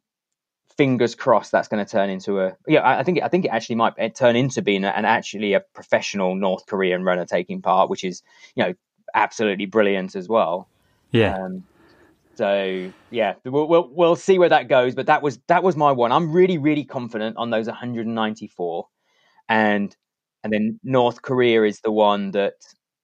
fingers 0.78 1.14
crossed 1.14 1.52
that's 1.52 1.68
going 1.68 1.84
to 1.84 1.92
turn 1.92 2.10
into 2.10 2.40
a 2.40 2.56
yeah. 2.68 2.82
I 2.82 3.00
I 3.00 3.04
think 3.04 3.22
I 3.22 3.28
think 3.28 3.46
it 3.46 3.50
actually 3.50 3.76
might 3.76 4.16
turn 4.16 4.36
into 4.36 4.62
being 4.62 4.84
an 4.84 5.06
actually 5.06 5.54
a 5.54 5.62
professional 5.74 6.36
North 6.36 6.66
Korean 6.68 7.04
runner 7.04 7.26
taking 7.26 7.62
part, 7.62 7.90
which 7.90 8.04
is 8.04 8.24
you 8.56 8.64
know 8.64 8.74
absolutely 9.14 9.66
brilliant 9.66 10.16
as 10.16 10.28
well. 10.28 10.68
Yeah, 11.12 11.36
Um, 11.36 11.64
so 12.40 12.94
yeah, 13.12 13.34
we'll, 13.44 13.68
we'll 13.68 13.90
we'll 13.92 14.16
see 14.16 14.40
where 14.40 14.48
that 14.48 14.70
goes. 14.70 14.96
But 14.96 15.08
that 15.08 15.22
was 15.22 15.40
that 15.48 15.62
was 15.62 15.76
my 15.76 15.92
one. 15.92 16.14
I'm 16.14 16.32
really 16.32 16.58
really 16.58 16.86
confident 16.86 17.36
on 17.36 17.50
those 17.50 17.68
194, 17.68 18.88
and 19.50 19.96
and 20.44 20.54
then 20.54 20.80
North 20.82 21.22
Korea 21.22 21.64
is 21.64 21.82
the 21.82 21.92
one 21.92 22.32
that 22.32 22.54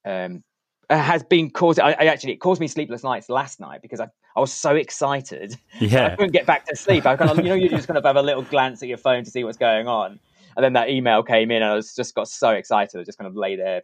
um, 0.05 0.41
has 0.89 1.21
been 1.23 1.49
causing. 1.49 1.83
I, 1.83 1.91
I 1.99 2.05
actually 2.05 2.31
it 2.31 2.37
caused 2.37 2.61
me 2.61 2.69
sleepless 2.69 3.03
nights 3.03 3.27
last 3.27 3.59
night 3.59 3.81
because 3.81 3.99
I 3.99 4.07
I 4.37 4.39
was 4.39 4.53
so 4.53 4.75
excited. 4.75 5.57
Yeah, 5.79 6.05
I 6.05 6.15
couldn't 6.15 6.31
get 6.31 6.45
back 6.45 6.65
to 6.67 6.75
sleep. 6.77 7.05
I 7.05 7.17
kind 7.17 7.29
of 7.29 7.37
you 7.37 7.49
know 7.49 7.55
you 7.55 7.67
just 7.67 7.87
kind 7.87 7.97
of 7.97 8.05
have 8.05 8.15
a 8.15 8.21
little 8.21 8.43
glance 8.43 8.81
at 8.81 8.87
your 8.87 8.97
phone 8.97 9.25
to 9.25 9.29
see 9.29 9.43
what's 9.43 9.57
going 9.57 9.89
on, 9.89 10.17
and 10.55 10.63
then 10.63 10.71
that 10.73 10.89
email 10.89 11.23
came 11.23 11.51
in, 11.51 11.61
and 11.61 11.71
I 11.71 11.75
was 11.75 11.93
just 11.93 12.15
got 12.15 12.29
so 12.29 12.51
excited. 12.51 12.97
I 12.97 13.03
just 13.03 13.17
kind 13.17 13.27
of 13.27 13.35
lay 13.35 13.57
there 13.57 13.81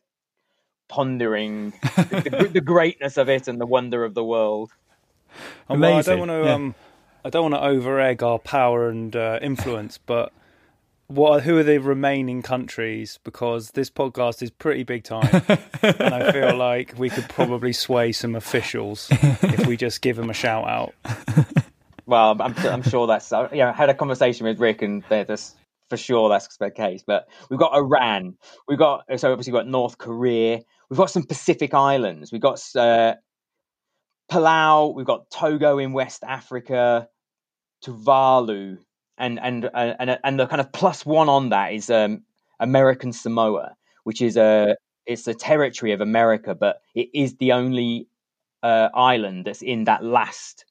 pondering 0.92 1.72
the, 1.96 2.38
the, 2.42 2.50
the 2.54 2.62
greatness 2.62 3.18
of 3.18 3.30
it 3.30 3.48
and 3.48 3.60
the 3.60 3.66
wonder 3.66 4.04
of 4.04 4.14
the 4.14 4.24
world. 4.24 4.72
And 5.70 5.80
well, 5.80 5.98
I 5.98 6.02
don't 6.02 6.20
want 6.20 6.32
to 6.32 6.44
yeah. 6.44 6.54
um, 6.54 6.76
I 7.24 7.30
don't 7.30 7.50
want 7.50 7.56
to 7.56 7.68
over 7.68 8.00
egg 8.00 8.22
our 8.22 8.38
power 8.38 8.90
and 8.90 9.16
uh, 9.16 9.40
influence, 9.42 9.98
but 9.98 10.34
what 11.08 11.32
are, 11.32 11.40
who 11.42 11.58
are 11.58 11.64
the 11.64 11.78
remaining 11.80 12.42
countries? 12.42 13.20
Because 13.24 13.72
this 13.72 13.90
podcast 13.90 14.44
is 14.44 14.50
pretty 14.50 14.84
big 14.84 15.04
time, 15.04 15.44
and 15.82 16.14
I 16.14 16.32
feel 16.32 16.56
like 16.58 16.96
we 16.98 17.10
could 17.10 17.30
probably 17.30 17.72
sway 17.74 18.12
some 18.12 18.36
officials 18.36 19.08
if 19.12 19.66
we 19.66 19.78
just 19.78 20.02
give 20.02 20.18
them 20.18 20.30
a 20.30 20.34
shout 20.34 20.68
out. 20.68 20.94
Well, 22.06 22.36
I'm, 22.42 22.54
I'm 22.58 22.84
sure 22.84 23.08
that's. 23.08 23.32
uh, 23.32 23.48
Yeah, 23.54 23.70
I 23.70 23.74
had 23.74 23.90
a 23.90 23.94
conversation 23.94 24.46
with 24.46 24.60
Rick, 24.60 24.82
and 24.82 25.04
they're 25.08 25.26
just 25.26 25.56
for 25.92 25.98
sure 25.98 26.30
that's 26.30 26.58
the 26.58 26.72
case. 26.72 27.04
But 27.06 27.28
we've 27.50 27.60
got 27.60 27.76
Iran, 27.76 28.38
we've 28.68 28.80
got 28.80 29.04
so 29.18 29.32
obviously 29.32 29.54
we've 29.54 29.60
got 29.60 29.68
North 29.68 29.98
Korea, 29.98 30.62
we've 30.92 30.98
got 30.98 31.10
some 31.10 31.24
Pacific 31.24 31.74
islands, 31.74 32.34
we've 32.34 32.42
got 32.42 32.62
uh, 32.76 33.16
Palau, 34.30 34.94
we've 34.94 35.06
got 35.06 35.30
Togo 35.32 35.78
in 35.78 35.94
West 35.94 36.22
Africa, 36.28 37.08
Tuvalu, 37.84 38.78
and 39.18 39.40
and 39.40 39.66
uh, 39.66 39.94
and 40.00 40.20
and 40.22 40.40
the 40.40 40.48
kind 40.48 40.60
of 40.60 40.72
plus 40.74 41.06
one 41.06 41.30
on 41.30 41.50
that 41.50 41.74
is 41.74 41.90
um, 41.90 42.24
American 42.60 43.14
Samoa, 43.14 43.74
which 44.04 44.22
is 44.22 44.36
a 44.36 44.76
it's 45.06 45.28
a 45.28 45.34
territory 45.34 45.94
of 45.94 46.02
America, 46.02 46.54
but 46.54 46.82
it 46.94 47.10
is 47.14 47.38
the 47.38 47.54
only 47.54 48.08
uh, 48.62 48.90
island 48.94 49.46
that's 49.46 49.62
in 49.62 49.86
that 49.86 50.04
last 50.04 50.66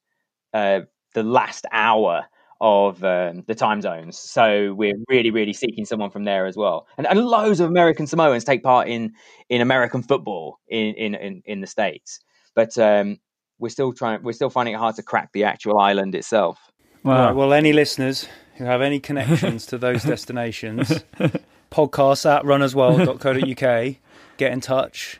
uh, 0.52 0.80
the 1.14 1.22
last 1.22 1.64
hour 1.72 2.26
of 2.60 3.02
um, 3.04 3.42
the 3.46 3.54
time 3.54 3.80
zones. 3.80 4.18
So 4.18 4.74
we're 4.74 4.96
really, 5.08 5.30
really 5.30 5.52
seeking 5.52 5.84
someone 5.84 6.10
from 6.10 6.24
there 6.24 6.46
as 6.46 6.56
well. 6.56 6.86
And, 6.98 7.06
and 7.06 7.24
loads 7.24 7.60
of 7.60 7.68
American 7.68 8.06
Samoans 8.06 8.44
take 8.44 8.62
part 8.62 8.88
in 8.88 9.12
in 9.48 9.60
American 9.60 10.02
football 10.02 10.58
in 10.68 10.94
in 10.94 11.14
in, 11.14 11.42
in 11.46 11.60
the 11.60 11.66
states, 11.66 12.20
but 12.54 12.76
um, 12.78 13.18
we're 13.58 13.70
still 13.70 13.92
trying. 13.92 14.22
We're 14.22 14.32
still 14.32 14.50
finding 14.50 14.74
it 14.74 14.78
hard 14.78 14.96
to 14.96 15.02
crack 15.02 15.30
the 15.32 15.44
actual 15.44 15.78
island 15.78 16.14
itself. 16.14 16.70
Wow. 17.02 17.26
Right, 17.28 17.34
well, 17.34 17.52
any 17.54 17.72
listeners 17.72 18.28
who 18.56 18.64
have 18.64 18.82
any 18.82 19.00
connections 19.00 19.64
to 19.66 19.78
those 19.78 20.02
destinations, 20.14 21.02
podcasts 21.70 22.30
at 22.30 22.44
runnersworld.co.uk, 22.44 23.96
get 24.36 24.52
in 24.52 24.60
touch. 24.60 25.18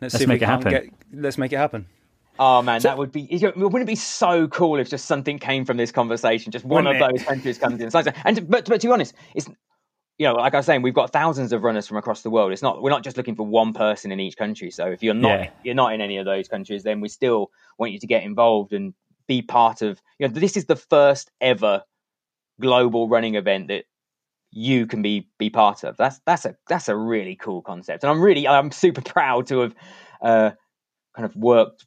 Let's, 0.00 0.14
Let's 0.14 0.16
see 0.16 0.24
if 0.24 0.28
we 0.28 0.36
it 0.36 0.38
can't 0.40 0.64
happen. 0.64 0.90
get. 1.12 1.22
Let's 1.22 1.38
make 1.38 1.52
it 1.52 1.56
happen. 1.56 1.86
Oh 2.42 2.62
man, 2.62 2.80
that 2.80 2.96
would 2.96 3.12
be. 3.12 3.28
Wouldn't 3.30 3.82
it 3.82 3.86
be 3.86 3.94
so 3.94 4.48
cool 4.48 4.78
if 4.80 4.88
just 4.88 5.04
something 5.04 5.38
came 5.38 5.66
from 5.66 5.76
this 5.76 5.92
conversation? 5.92 6.50
Just 6.50 6.64
one 6.64 6.86
of 6.86 6.96
it? 6.96 6.98
those 6.98 7.22
countries 7.22 7.58
comes 7.58 7.82
in. 7.82 7.90
And 8.24 8.48
but, 8.48 8.64
but 8.64 8.80
to 8.80 8.86
be 8.86 8.92
honest, 8.92 9.14
it's 9.34 9.46
you 10.16 10.26
know, 10.26 10.34
like 10.34 10.54
I 10.54 10.58
was 10.58 10.66
saying, 10.66 10.80
we've 10.80 10.94
got 10.94 11.12
thousands 11.12 11.52
of 11.52 11.62
runners 11.62 11.86
from 11.86 11.98
across 11.98 12.22
the 12.22 12.30
world. 12.30 12.52
It's 12.52 12.62
not 12.62 12.82
we're 12.82 12.88
not 12.88 13.04
just 13.04 13.18
looking 13.18 13.34
for 13.36 13.46
one 13.46 13.74
person 13.74 14.10
in 14.10 14.20
each 14.20 14.38
country. 14.38 14.70
So 14.70 14.86
if 14.86 15.02
you're 15.02 15.12
not 15.12 15.38
Yeah. 15.40 15.50
you're 15.62 15.74
not 15.74 15.92
in 15.92 16.00
any 16.00 16.16
of 16.16 16.24
those 16.24 16.48
countries, 16.48 16.82
then 16.82 17.00
we 17.00 17.10
still 17.10 17.50
want 17.78 17.92
you 17.92 17.98
to 17.98 18.06
get 18.06 18.22
involved 18.22 18.72
and 18.72 18.94
be 19.28 19.42
part 19.42 19.82
of. 19.82 20.00
You 20.18 20.26
know, 20.26 20.32
this 20.32 20.56
is 20.56 20.64
the 20.64 20.76
first 20.76 21.30
ever 21.42 21.82
global 22.58 23.06
running 23.06 23.34
event 23.34 23.68
that 23.68 23.84
you 24.50 24.86
can 24.86 25.02
be 25.02 25.28
be 25.38 25.50
part 25.50 25.84
of. 25.84 25.98
That's 25.98 26.20
that's 26.24 26.46
a 26.46 26.56
that's 26.68 26.88
a 26.88 26.96
really 26.96 27.36
cool 27.36 27.60
concept, 27.60 28.02
and 28.02 28.10
I'm 28.10 28.22
really 28.22 28.48
I'm 28.48 28.70
super 28.70 29.02
proud 29.04 29.46
to 29.48 29.60
have 29.60 29.74
uh, 30.22 30.50
kind 31.14 31.26
of 31.26 31.36
worked 31.36 31.86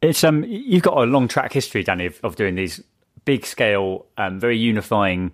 It's 0.00 0.22
um, 0.22 0.44
you've 0.44 0.82
got 0.82 0.96
a 0.96 1.02
long 1.02 1.28
track 1.28 1.52
history, 1.52 1.82
Danny, 1.82 2.06
of, 2.06 2.20
of 2.22 2.36
doing 2.36 2.54
these 2.54 2.80
big 3.24 3.44
scale, 3.44 4.06
um, 4.16 4.38
very 4.38 4.56
unifying 4.56 5.32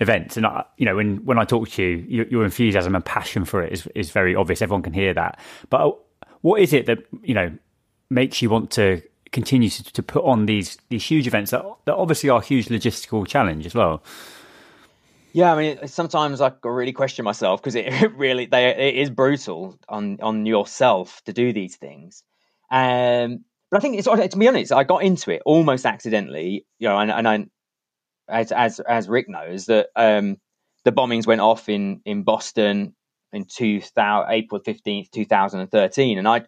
events. 0.00 0.36
And 0.36 0.46
I, 0.46 0.64
you 0.78 0.86
know, 0.86 0.96
when 0.96 1.24
when 1.24 1.38
I 1.38 1.44
talk 1.44 1.68
to 1.70 1.82
you, 1.82 2.04
your, 2.08 2.26
your 2.26 2.44
enthusiasm 2.44 2.94
and 2.94 3.04
passion 3.04 3.44
for 3.44 3.62
it 3.62 3.72
is 3.72 3.86
is 3.94 4.10
very 4.10 4.34
obvious. 4.34 4.62
Everyone 4.62 4.82
can 4.82 4.92
hear 4.92 5.14
that. 5.14 5.38
But 5.68 5.86
uh, 5.86 5.92
what 6.40 6.60
is 6.60 6.72
it 6.72 6.86
that 6.86 6.98
you 7.22 7.34
know 7.34 7.52
makes 8.08 8.42
you 8.42 8.50
want 8.50 8.70
to 8.72 9.02
continue 9.32 9.70
to, 9.70 9.84
to 9.84 10.02
put 10.02 10.24
on 10.24 10.46
these 10.46 10.76
these 10.88 11.04
huge 11.04 11.26
events 11.26 11.52
that 11.52 11.64
that 11.84 11.94
obviously 11.94 12.30
are 12.30 12.40
a 12.40 12.44
huge 12.44 12.66
logistical 12.66 13.26
challenge 13.26 13.66
as 13.66 13.74
well? 13.74 14.02
Yeah, 15.32 15.54
I 15.54 15.56
mean, 15.56 15.86
sometimes 15.86 16.40
I 16.40 16.52
really 16.64 16.92
question 16.92 17.24
myself 17.24 17.62
because 17.62 17.74
it 17.76 18.12
really 18.16 18.46
they 18.46 18.66
it 18.70 18.96
is 18.96 19.10
brutal 19.10 19.78
on 19.88 20.18
on 20.20 20.46
yourself 20.46 21.22
to 21.24 21.32
do 21.32 21.52
these 21.52 21.76
things. 21.76 22.24
Um, 22.70 23.44
but 23.70 23.78
I 23.78 23.80
think 23.80 23.96
it's 23.98 24.06
to 24.08 24.38
be 24.38 24.48
honest, 24.48 24.72
I 24.72 24.84
got 24.84 25.02
into 25.02 25.30
it 25.30 25.42
almost 25.44 25.86
accidentally, 25.86 26.66
you 26.78 26.88
know, 26.88 26.98
and, 26.98 27.10
and 27.10 27.28
I, 27.28 27.46
as 28.28 28.52
as 28.52 28.80
as 28.80 29.08
Rick 29.08 29.28
knows 29.28 29.66
that 29.66 29.88
um, 29.96 30.36
the 30.84 30.92
bombings 30.92 31.26
went 31.26 31.40
off 31.40 31.68
in 31.68 32.00
in 32.04 32.22
Boston 32.22 32.94
in 33.32 33.44
2000, 33.44 34.30
April 34.30 34.60
fifteenth, 34.64 35.10
two 35.10 35.24
thousand 35.24 35.60
and 35.60 35.70
thirteen, 35.70 36.18
and 36.18 36.26
I 36.26 36.42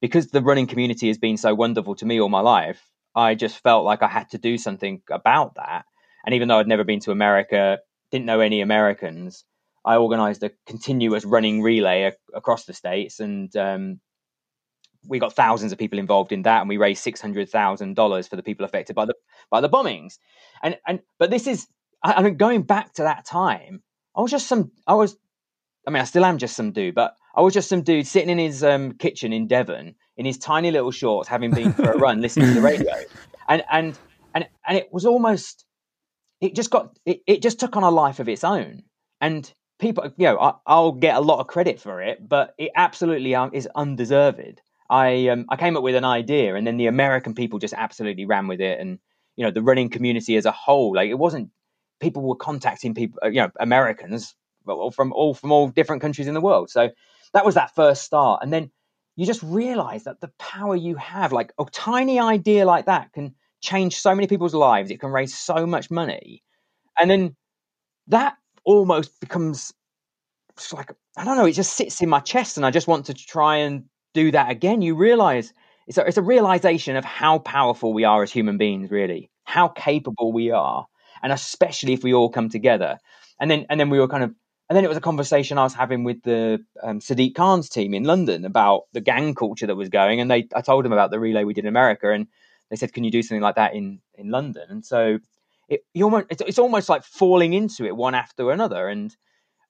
because 0.00 0.28
the 0.28 0.42
running 0.42 0.66
community 0.66 1.08
has 1.08 1.18
been 1.18 1.36
so 1.36 1.54
wonderful 1.54 1.94
to 1.96 2.06
me 2.06 2.20
all 2.20 2.28
my 2.28 2.40
life, 2.40 2.82
I 3.14 3.34
just 3.34 3.62
felt 3.62 3.84
like 3.84 4.02
I 4.02 4.08
had 4.08 4.30
to 4.30 4.38
do 4.38 4.56
something 4.56 5.02
about 5.10 5.56
that. 5.56 5.84
And 6.24 6.34
even 6.34 6.48
though 6.48 6.58
I'd 6.58 6.68
never 6.68 6.84
been 6.84 7.00
to 7.00 7.10
America, 7.10 7.78
didn't 8.10 8.26
know 8.26 8.40
any 8.40 8.60
Americans, 8.60 9.44
I 9.84 9.96
organised 9.96 10.42
a 10.42 10.52
continuous 10.66 11.24
running 11.24 11.62
relay 11.62 12.12
across 12.34 12.64
the 12.64 12.74
states, 12.74 13.20
and 13.20 13.54
um, 13.56 14.00
we 15.06 15.18
got 15.18 15.34
thousands 15.34 15.72
of 15.72 15.78
people 15.78 15.98
involved 15.98 16.32
in 16.32 16.42
that, 16.42 16.60
and 16.60 16.68
we 16.68 16.76
raised 16.76 17.02
six 17.02 17.20
hundred 17.20 17.48
thousand 17.48 17.94
dollars 17.94 18.28
for 18.28 18.36
the 18.36 18.42
people 18.42 18.64
affected 18.64 18.94
by 18.94 19.04
the 19.04 19.14
by 19.50 19.60
the 19.60 19.68
bombings. 19.68 20.18
And 20.62 20.78
and 20.86 21.00
but 21.18 21.30
this 21.30 21.46
is, 21.46 21.66
I, 22.02 22.14
I 22.14 22.22
mean, 22.22 22.36
going 22.36 22.62
back 22.62 22.92
to 22.94 23.02
that 23.02 23.24
time, 23.24 23.82
I 24.14 24.20
was 24.20 24.30
just 24.30 24.46
some, 24.46 24.72
I 24.86 24.94
was, 24.94 25.16
I 25.86 25.90
mean, 25.90 26.00
I 26.00 26.04
still 26.04 26.24
am 26.24 26.38
just 26.38 26.56
some 26.56 26.72
dude, 26.72 26.94
but 26.94 27.14
I 27.34 27.40
was 27.40 27.54
just 27.54 27.68
some 27.68 27.82
dude 27.82 28.06
sitting 28.06 28.30
in 28.30 28.38
his 28.38 28.62
um, 28.62 28.92
kitchen 28.92 29.32
in 29.32 29.46
Devon 29.46 29.94
in 30.16 30.26
his 30.26 30.38
tiny 30.38 30.70
little 30.70 30.90
shorts, 30.90 31.28
having 31.28 31.50
been 31.52 31.72
for 31.72 31.90
a 31.92 31.98
run, 31.98 32.20
listening 32.22 32.48
to 32.48 32.54
the 32.54 32.60
radio, 32.60 32.92
and 33.48 33.62
and 33.70 33.98
and 34.34 34.46
and 34.66 34.76
it 34.76 34.92
was 34.92 35.06
almost, 35.06 35.64
it 36.40 36.54
just 36.54 36.70
got, 36.70 36.98
it, 37.06 37.20
it 37.26 37.42
just 37.42 37.58
took 37.58 37.76
on 37.76 37.82
a 37.82 37.90
life 37.90 38.20
of 38.20 38.28
its 38.28 38.44
own, 38.44 38.82
and 39.20 39.52
people, 39.78 40.04
you 40.16 40.26
know, 40.26 40.38
I, 40.38 40.52
I'll 40.66 40.92
get 40.92 41.16
a 41.16 41.20
lot 41.20 41.40
of 41.40 41.46
credit 41.46 41.80
for 41.80 42.02
it, 42.02 42.28
but 42.28 42.54
it 42.58 42.70
absolutely 42.76 43.34
um, 43.34 43.50
is 43.54 43.66
undeserved. 43.74 44.60
I 44.90 45.28
um, 45.28 45.46
I 45.50 45.56
came 45.56 45.76
up 45.76 45.82
with 45.84 45.94
an 45.96 46.04
idea, 46.04 46.54
and 46.56 46.66
then 46.66 46.76
the 46.78 46.88
American 46.88 47.34
people 47.34 47.58
just 47.60 47.74
absolutely 47.74 48.26
ran 48.26 48.48
with 48.48 48.60
it, 48.60 48.80
and 48.80 48.98
you 49.36 49.44
know 49.44 49.52
the 49.52 49.62
running 49.62 49.90
community 49.90 50.36
as 50.36 50.46
a 50.46 50.52
whole, 50.52 50.94
like 50.96 51.10
it 51.10 51.18
wasn't 51.18 51.50
people 52.00 52.22
were 52.22 52.36
contacting 52.36 52.94
people, 52.94 53.18
uh, 53.24 53.28
you 53.28 53.40
know, 53.40 53.50
Americans 53.60 54.34
from 54.94 55.12
all 55.12 55.34
from 55.34 55.52
all 55.52 55.68
different 55.68 56.02
countries 56.02 56.28
in 56.28 56.34
the 56.34 56.40
world. 56.42 56.70
So 56.70 56.90
that 57.34 57.44
was 57.46 57.54
that 57.56 57.74
first 57.74 58.02
start, 58.04 58.42
and 58.42 58.52
then 58.52 58.70
you 59.16 59.26
just 59.26 59.42
realize 59.42 60.04
that 60.04 60.20
the 60.20 60.32
power 60.38 60.76
you 60.76 60.96
have, 60.96 61.32
like 61.32 61.52
a 61.58 61.64
tiny 61.72 62.18
idea 62.18 62.64
like 62.66 62.86
that, 62.86 63.12
can 63.12 63.34
change 63.60 63.96
so 63.98 64.14
many 64.14 64.26
people's 64.26 64.54
lives. 64.54 64.90
It 64.90 65.00
can 65.00 65.10
raise 65.10 65.36
so 65.38 65.66
much 65.66 65.90
money, 65.90 66.42
and 66.98 67.10
then 67.10 67.36
that 68.08 68.36
almost 68.64 69.20
becomes 69.20 69.72
like 70.72 70.92
I 71.16 71.24
don't 71.24 71.36
know. 71.36 71.46
It 71.46 71.52
just 71.52 71.74
sits 71.76 72.00
in 72.02 72.08
my 72.08 72.20
chest, 72.20 72.56
and 72.56 72.66
I 72.66 72.70
just 72.70 72.86
want 72.88 73.06
to 73.06 73.14
try 73.14 73.56
and 73.58 73.84
do 74.14 74.30
that 74.32 74.50
again, 74.50 74.82
you 74.82 74.94
realize 74.94 75.52
it's 75.86 75.98
a, 75.98 76.06
it's 76.06 76.16
a 76.16 76.22
realization 76.22 76.96
of 76.96 77.04
how 77.04 77.38
powerful 77.38 77.92
we 77.92 78.04
are 78.04 78.22
as 78.22 78.32
human 78.32 78.58
beings, 78.58 78.90
really, 78.90 79.30
how 79.44 79.68
capable 79.68 80.32
we 80.32 80.50
are, 80.50 80.86
and 81.22 81.32
especially 81.32 81.92
if 81.92 82.04
we 82.04 82.14
all 82.14 82.30
come 82.30 82.48
together. 82.48 82.98
And 83.40 83.50
then 83.50 83.66
and 83.70 83.80
then 83.80 83.90
we 83.90 83.98
were 83.98 84.08
kind 84.08 84.24
of 84.24 84.34
and 84.68 84.76
then 84.76 84.84
it 84.84 84.88
was 84.88 84.96
a 84.96 85.00
conversation 85.00 85.58
I 85.58 85.64
was 85.64 85.74
having 85.74 86.04
with 86.04 86.22
the 86.22 86.64
um, 86.82 87.00
Sadiq 87.00 87.34
Khan's 87.34 87.68
team 87.68 87.92
in 87.92 88.04
London 88.04 88.44
about 88.44 88.82
the 88.92 89.00
gang 89.00 89.34
culture 89.34 89.66
that 89.66 89.74
was 89.74 89.88
going, 89.88 90.20
and 90.20 90.30
they 90.30 90.46
I 90.54 90.60
told 90.60 90.84
them 90.84 90.92
about 90.92 91.10
the 91.10 91.18
relay 91.18 91.42
we 91.44 91.54
did 91.54 91.64
in 91.64 91.68
America, 91.68 92.12
and 92.12 92.28
they 92.70 92.76
said, 92.76 92.92
"Can 92.92 93.02
you 93.02 93.10
do 93.10 93.22
something 93.22 93.42
like 93.42 93.56
that 93.56 93.74
in 93.74 94.00
in 94.14 94.30
London?" 94.30 94.66
And 94.68 94.84
so 94.84 95.18
it 95.68 95.80
you 95.92 96.04
almost 96.04 96.26
it's, 96.30 96.42
it's 96.46 96.58
almost 96.58 96.88
like 96.88 97.02
falling 97.02 97.52
into 97.52 97.84
it 97.84 97.96
one 97.96 98.14
after 98.14 98.52
another, 98.52 98.88
and 98.88 99.16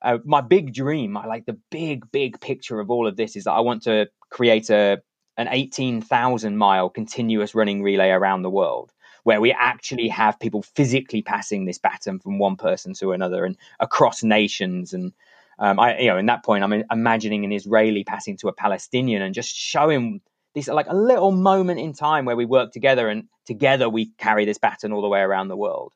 uh, 0.02 0.18
my 0.24 0.40
big 0.40 0.72
dream, 0.72 1.12
my, 1.12 1.26
like 1.26 1.46
the 1.46 1.58
big, 1.70 2.10
big 2.10 2.40
picture 2.40 2.80
of 2.80 2.90
all 2.90 3.06
of 3.06 3.16
this 3.16 3.36
is 3.36 3.44
that 3.44 3.52
I 3.52 3.60
want 3.60 3.82
to 3.84 4.08
create 4.30 4.70
a 4.70 5.02
an 5.36 5.48
18,000 5.50 6.58
mile 6.58 6.90
continuous 6.90 7.54
running 7.54 7.82
relay 7.82 8.10
around 8.10 8.42
the 8.42 8.50
world 8.50 8.92
where 9.22 9.40
we 9.40 9.52
actually 9.52 10.08
have 10.08 10.38
people 10.38 10.62
physically 10.62 11.22
passing 11.22 11.64
this 11.64 11.78
baton 11.78 12.18
from 12.18 12.38
one 12.38 12.56
person 12.56 12.92
to 12.94 13.12
another 13.12 13.44
and 13.44 13.56
across 13.78 14.22
nations 14.22 14.92
and 14.92 15.12
um, 15.60 15.78
I, 15.78 15.98
you 15.98 16.08
know, 16.08 16.16
in 16.16 16.26
that 16.26 16.42
point, 16.42 16.64
I'm 16.64 16.84
imagining 16.90 17.44
an 17.44 17.52
Israeli 17.52 18.02
passing 18.02 18.38
to 18.38 18.48
a 18.48 18.52
Palestinian 18.52 19.20
and 19.20 19.34
just 19.34 19.54
showing 19.54 20.22
this 20.54 20.68
like 20.68 20.86
a 20.88 20.96
little 20.96 21.32
moment 21.32 21.80
in 21.80 21.92
time 21.92 22.24
where 22.24 22.34
we 22.34 22.46
work 22.46 22.72
together 22.72 23.08
and 23.08 23.24
together 23.44 23.88
we 23.88 24.06
carry 24.16 24.46
this 24.46 24.56
baton 24.56 24.90
all 24.90 25.02
the 25.02 25.08
way 25.08 25.20
around 25.20 25.48
the 25.48 25.56
world. 25.56 25.94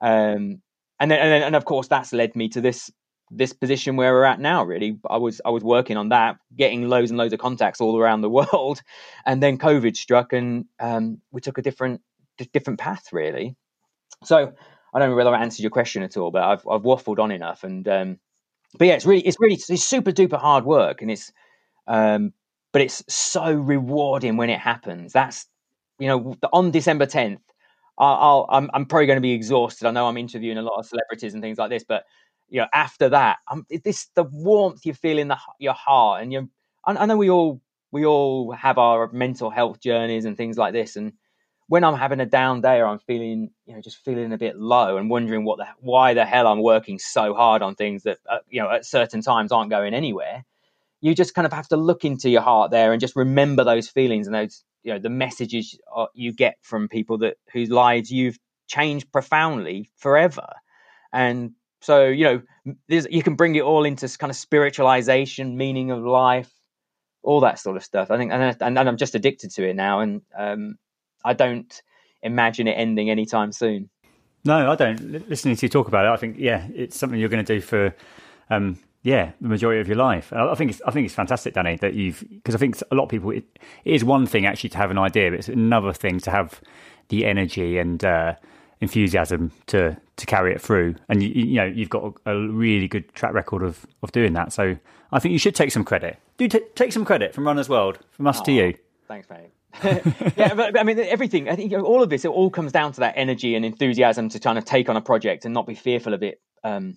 Um, 0.00 0.60
and 0.98 1.10
then, 1.10 1.20
and 1.20 1.30
then, 1.30 1.42
and 1.44 1.56
of 1.56 1.64
course, 1.64 1.86
that's 1.86 2.12
led 2.12 2.34
me 2.34 2.48
to 2.48 2.60
this 2.60 2.90
this 3.30 3.52
position 3.52 3.96
where 3.96 4.12
we're 4.12 4.24
at 4.24 4.40
now 4.40 4.64
really. 4.64 4.98
I 5.10 5.16
was 5.16 5.40
i 5.44 5.50
was 5.50 5.64
working 5.64 5.96
on 5.96 6.10
that 6.10 6.38
getting 6.56 6.88
loads 6.88 7.10
and 7.10 7.18
loads 7.18 7.32
of 7.32 7.40
contacts 7.40 7.80
all 7.80 7.98
around 7.98 8.20
the 8.20 8.30
world. 8.38 8.82
And 9.24 9.42
then 9.42 9.58
covid 9.58 9.96
struck 9.96 10.32
and 10.32 10.66
um, 10.80 11.20
we 11.32 11.40
took 11.40 11.58
a 11.58 11.62
different 11.62 12.00
different 12.52 12.78
path 12.78 13.12
really. 13.12 13.56
So 14.24 14.52
i 14.94 14.98
don't 14.98 15.10
know 15.10 15.16
whether 15.16 15.34
i 15.34 15.42
answered 15.42 15.62
your 15.62 15.70
question 15.70 16.02
at 16.02 16.16
all 16.16 16.30
but 16.30 16.42
i've, 16.42 16.66
I've 16.68 16.82
waffled 16.82 17.18
on 17.18 17.30
enough 17.30 17.64
and 17.64 17.86
um, 17.88 18.18
but 18.78 18.86
yeah 18.86 18.94
it's 18.94 19.06
really 19.06 19.22
it's 19.26 19.36
really 19.40 19.54
it's 19.56 19.84
super 19.84 20.12
duper 20.12 20.38
hard 20.38 20.64
work 20.64 21.02
and 21.02 21.10
it's 21.10 21.32
um, 21.88 22.32
but 22.72 22.82
it's 22.82 23.02
so 23.08 23.54
rewarding 23.54 24.36
when 24.36 24.50
it 24.50 24.58
happens. 24.58 25.12
That's 25.12 25.46
you 25.98 26.08
know 26.08 26.36
on 26.52 26.70
december 26.70 27.06
10th 27.06 27.40
I'll, 27.98 28.46
I'm, 28.50 28.70
I'm 28.74 28.84
probably 28.84 29.06
going 29.06 29.16
to 29.16 29.22
be 29.22 29.32
exhausted. 29.32 29.86
I 29.86 29.90
know 29.92 30.06
i'm 30.06 30.18
interviewing 30.18 30.58
a 30.58 30.62
lot 30.62 30.78
of 30.78 30.86
celebrities 30.86 31.32
and 31.32 31.42
things 31.42 31.56
like 31.58 31.70
this 31.70 31.84
but 31.84 32.04
you 32.48 32.60
know, 32.60 32.68
after 32.72 33.08
that, 33.10 33.38
um, 33.50 33.66
this 33.84 34.08
the 34.14 34.24
warmth 34.24 34.86
you 34.86 34.94
feel 34.94 35.18
in 35.18 35.28
the, 35.28 35.38
your 35.58 35.74
heart, 35.74 36.22
and 36.22 36.32
you. 36.32 36.50
I, 36.84 36.96
I 36.96 37.06
know 37.06 37.16
we 37.16 37.30
all 37.30 37.60
we 37.92 38.04
all 38.06 38.52
have 38.52 38.78
our 38.78 39.10
mental 39.12 39.50
health 39.50 39.80
journeys 39.80 40.24
and 40.24 40.36
things 40.36 40.56
like 40.58 40.72
this, 40.72 40.96
and 40.96 41.12
when 41.68 41.82
I'm 41.84 41.96
having 41.96 42.20
a 42.20 42.26
down 42.26 42.60
day 42.60 42.78
or 42.78 42.86
I'm 42.86 43.00
feeling, 43.00 43.50
you 43.66 43.74
know, 43.74 43.80
just 43.80 43.98
feeling 44.04 44.32
a 44.32 44.38
bit 44.38 44.56
low 44.56 44.96
and 44.96 45.10
wondering 45.10 45.44
what 45.44 45.58
the 45.58 45.66
why 45.80 46.14
the 46.14 46.24
hell 46.24 46.46
I'm 46.46 46.62
working 46.62 46.98
so 46.98 47.34
hard 47.34 47.62
on 47.62 47.74
things 47.74 48.04
that 48.04 48.18
uh, 48.28 48.38
you 48.48 48.62
know 48.62 48.70
at 48.70 48.86
certain 48.86 49.20
times 49.20 49.52
aren't 49.52 49.70
going 49.70 49.94
anywhere, 49.94 50.44
you 51.00 51.14
just 51.14 51.34
kind 51.34 51.46
of 51.46 51.52
have 51.52 51.68
to 51.68 51.76
look 51.76 52.04
into 52.04 52.30
your 52.30 52.42
heart 52.42 52.70
there 52.70 52.92
and 52.92 53.00
just 53.00 53.16
remember 53.16 53.64
those 53.64 53.88
feelings 53.88 54.26
and 54.26 54.34
those 54.34 54.64
you 54.82 54.92
know 54.92 54.98
the 54.98 55.10
messages 55.10 55.78
uh, 55.94 56.06
you 56.14 56.32
get 56.32 56.56
from 56.62 56.88
people 56.88 57.18
that 57.18 57.36
whose 57.52 57.70
lives 57.70 58.10
you've 58.10 58.38
changed 58.68 59.10
profoundly 59.10 59.90
forever, 59.96 60.48
and 61.12 61.52
so 61.86 62.06
you 62.06 62.24
know, 62.24 62.42
you 62.88 63.22
can 63.22 63.36
bring 63.36 63.54
it 63.54 63.62
all 63.62 63.84
into 63.84 64.08
kind 64.18 64.28
of 64.28 64.36
spiritualization, 64.36 65.56
meaning 65.56 65.92
of 65.92 66.02
life, 66.02 66.50
all 67.22 67.38
that 67.42 67.60
sort 67.60 67.76
of 67.76 67.84
stuff. 67.84 68.10
I 68.10 68.16
think, 68.16 68.32
and, 68.32 68.56
and, 68.60 68.76
I'm 68.76 68.96
just 68.96 69.14
addicted 69.14 69.52
to 69.52 69.68
it 69.68 69.76
now, 69.76 70.00
and 70.00 70.22
um, 70.36 70.78
I 71.24 71.32
don't 71.32 71.72
imagine 72.22 72.66
it 72.66 72.72
ending 72.72 73.08
anytime 73.08 73.52
soon. 73.52 73.88
No, 74.44 74.68
I 74.68 74.74
don't. 74.74 75.28
Listening 75.30 75.54
to 75.54 75.66
you 75.66 75.70
talk 75.70 75.86
about 75.86 76.06
it, 76.06 76.08
I 76.08 76.16
think 76.16 76.38
yeah, 76.40 76.66
it's 76.74 76.98
something 76.98 77.20
you're 77.20 77.28
going 77.28 77.44
to 77.44 77.54
do 77.54 77.60
for. 77.60 77.94
Um, 78.50 78.80
yeah, 79.04 79.30
the 79.40 79.46
majority 79.46 79.80
of 79.80 79.86
your 79.86 79.96
life. 79.96 80.32
I 80.32 80.56
think 80.56 80.72
it's 80.72 80.82
I 80.84 80.90
think 80.90 81.06
it's 81.06 81.14
fantastic, 81.14 81.54
Danny, 81.54 81.76
that 81.76 81.94
you've 81.94 82.24
because 82.28 82.56
I 82.56 82.58
think 82.58 82.82
a 82.90 82.96
lot 82.96 83.04
of 83.04 83.10
people 83.10 83.30
it, 83.30 83.44
it 83.84 83.94
is 83.94 84.02
one 84.02 84.26
thing 84.26 84.44
actually 84.44 84.70
to 84.70 84.78
have 84.78 84.90
an 84.90 84.98
idea, 84.98 85.30
but 85.30 85.38
it's 85.38 85.48
another 85.48 85.92
thing 85.92 86.18
to 86.18 86.32
have 86.32 86.60
the 87.10 87.24
energy 87.24 87.78
and 87.78 88.04
uh, 88.04 88.34
enthusiasm 88.80 89.52
to 89.66 89.96
to 90.16 90.26
carry 90.26 90.52
it 90.52 90.60
through, 90.60 90.94
and 91.08 91.22
you, 91.22 91.28
you 91.28 91.56
know 91.56 91.64
you've 91.64 91.90
got 91.90 92.14
a, 92.24 92.36
really 92.36 92.88
good 92.88 93.12
track 93.14 93.32
record 93.34 93.62
of 93.62 93.86
of 94.02 94.12
doing 94.12 94.32
that. 94.34 94.52
So 94.52 94.76
I 95.12 95.18
think 95.18 95.32
you 95.32 95.38
should 95.38 95.54
take 95.54 95.70
some 95.70 95.84
credit. 95.84 96.18
Do 96.36 96.48
t- 96.48 96.60
take 96.74 96.92
some 96.92 97.04
credit 97.04 97.34
from 97.34 97.46
Runners 97.46 97.68
World 97.68 97.98
from 98.12 98.26
us 98.26 98.40
oh, 98.40 98.44
to 98.44 98.52
you. 98.52 98.74
Thanks, 99.08 99.28
mate. 99.30 99.50
yeah, 100.36 100.54
but 100.54 100.78
I 100.78 100.82
mean, 100.82 100.98
everything. 100.98 101.48
I 101.48 101.56
think 101.56 101.72
all 101.72 102.02
of 102.02 102.08
this, 102.08 102.24
it 102.24 102.28
all 102.28 102.50
comes 102.50 102.72
down 102.72 102.92
to 102.92 103.00
that 103.00 103.14
energy 103.16 103.54
and 103.54 103.64
enthusiasm 103.64 104.28
to 104.30 104.38
kind 104.38 104.58
of 104.58 104.64
take 104.64 104.88
on 104.88 104.96
a 104.96 105.02
project 105.02 105.44
and 105.44 105.52
not 105.52 105.66
be 105.66 105.74
fearful 105.74 106.14
of 106.14 106.22
it, 106.22 106.40
um, 106.64 106.96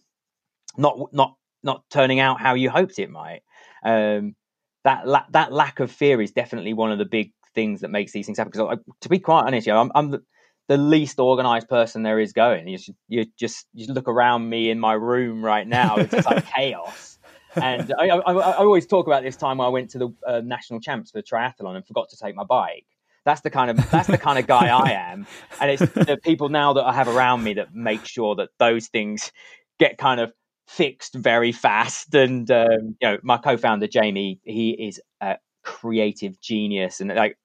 not 0.78 1.14
not 1.14 1.36
not 1.62 1.84
turning 1.90 2.20
out 2.20 2.40
how 2.40 2.54
you 2.54 2.70
hoped 2.70 3.00
it 3.00 3.10
might. 3.10 3.42
Um, 3.84 4.36
that 4.84 5.06
la- 5.08 5.26
that 5.32 5.52
lack 5.52 5.80
of 5.80 5.92
fear 5.92 6.22
is 6.22 6.32
definitely 6.32 6.74
one 6.74 6.92
of 6.92 6.98
the 6.98 7.06
big 7.06 7.34
things 7.54 7.82
that 7.82 7.90
makes 7.90 8.12
these 8.12 8.26
things 8.26 8.38
happen. 8.38 8.52
Because 8.52 8.80
to 9.02 9.10
be 9.10 9.20
quite 9.20 9.46
honest, 9.46 9.68
you 9.68 9.74
know, 9.74 9.82
I'm, 9.82 9.92
I'm 9.94 10.12
the, 10.12 10.24
the, 10.70 10.78
least 10.78 11.20
organized 11.20 11.68
person 11.68 12.04
there 12.04 12.20
is 12.20 12.32
going. 12.32 12.68
You, 12.68 12.78
you 13.08 13.26
just 13.38 13.68
you 13.74 13.92
look 13.92 14.08
around 14.08 14.50
me 14.50 14.70
in 14.70 14.80
my 14.80 14.94
room 14.94 15.44
right 15.44 15.68
now; 15.68 15.98
it's 15.98 16.12
just 16.12 16.26
like 16.26 16.46
chaos. 16.56 17.18
And 17.56 17.94
I, 18.00 18.08
I, 18.10 18.32
I, 18.32 18.58
always 18.58 18.86
talk 18.86 19.08
about 19.08 19.24
this 19.24 19.36
time 19.36 19.58
when 19.58 19.66
I 19.66 19.70
went 19.70 19.90
to 19.92 19.98
the 19.98 20.10
uh, 20.26 20.42
national 20.42 20.80
champs 20.80 21.12
for 21.12 21.22
triathlon 21.22 21.76
and 21.76 21.86
forgot 21.86 22.10
to 22.10 22.18
take 22.18 22.36
my 22.36 22.44
bike. 22.44 22.86
That's 23.26 23.42
the 23.42 23.50
kind 23.50 23.72
of 23.72 23.90
that's 23.90 24.08
the 24.08 24.18
kind 24.18 24.40
of 24.40 24.48
guy 24.48 24.68
I 24.68 24.92
am, 24.92 25.28
and 25.60 25.72
it's 25.72 25.82
the 25.94 26.18
people 26.24 26.50
now 26.50 26.74
that 26.74 26.86
I 26.86 26.94
have 26.94 27.08
around 27.08 27.44
me 27.44 27.56
that 27.56 27.74
make 27.74 28.06
sure 28.06 28.36
that 28.36 28.50
those 28.60 28.88
things 28.88 29.32
get 29.80 29.98
kind 29.98 30.22
of 30.22 30.32
fixed 30.68 31.16
very 31.16 31.52
fast. 31.52 32.14
And 32.14 32.50
um, 32.52 32.96
you 33.02 33.08
know, 33.08 33.18
my 33.24 33.38
co-founder 33.38 33.88
Jamie, 33.88 34.40
he 34.44 34.72
is 34.72 35.02
a 35.20 35.38
creative 35.64 36.40
genius, 36.40 37.02
and 37.02 37.14
like 37.14 37.38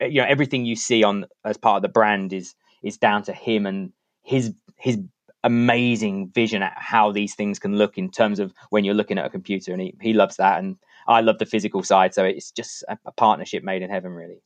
you 0.00 0.20
know, 0.20 0.26
everything 0.26 0.64
you 0.64 0.76
see 0.76 1.02
on 1.02 1.26
as 1.44 1.56
part 1.56 1.76
of 1.76 1.82
the 1.82 1.88
brand 1.88 2.32
is 2.32 2.54
is 2.82 2.98
down 2.98 3.22
to 3.22 3.32
him 3.32 3.66
and 3.66 3.92
his 4.22 4.54
his 4.76 4.98
amazing 5.42 6.28
vision 6.34 6.62
at 6.62 6.74
how 6.76 7.10
these 7.10 7.34
things 7.34 7.58
can 7.58 7.76
look 7.76 7.96
in 7.96 8.10
terms 8.10 8.38
of 8.38 8.52
when 8.68 8.84
you're 8.84 8.94
looking 8.94 9.16
at 9.18 9.24
a 9.24 9.30
computer 9.30 9.72
and 9.72 9.80
he, 9.80 9.94
he 10.02 10.12
loves 10.12 10.36
that 10.36 10.58
and 10.58 10.76
i 11.08 11.22
love 11.22 11.38
the 11.38 11.46
physical 11.46 11.82
side 11.82 12.12
so 12.12 12.24
it's 12.24 12.50
just 12.50 12.84
a, 12.88 12.98
a 13.06 13.12
partnership 13.12 13.64
made 13.64 13.80
in 13.80 13.88
heaven 13.88 14.12
really 14.12 14.42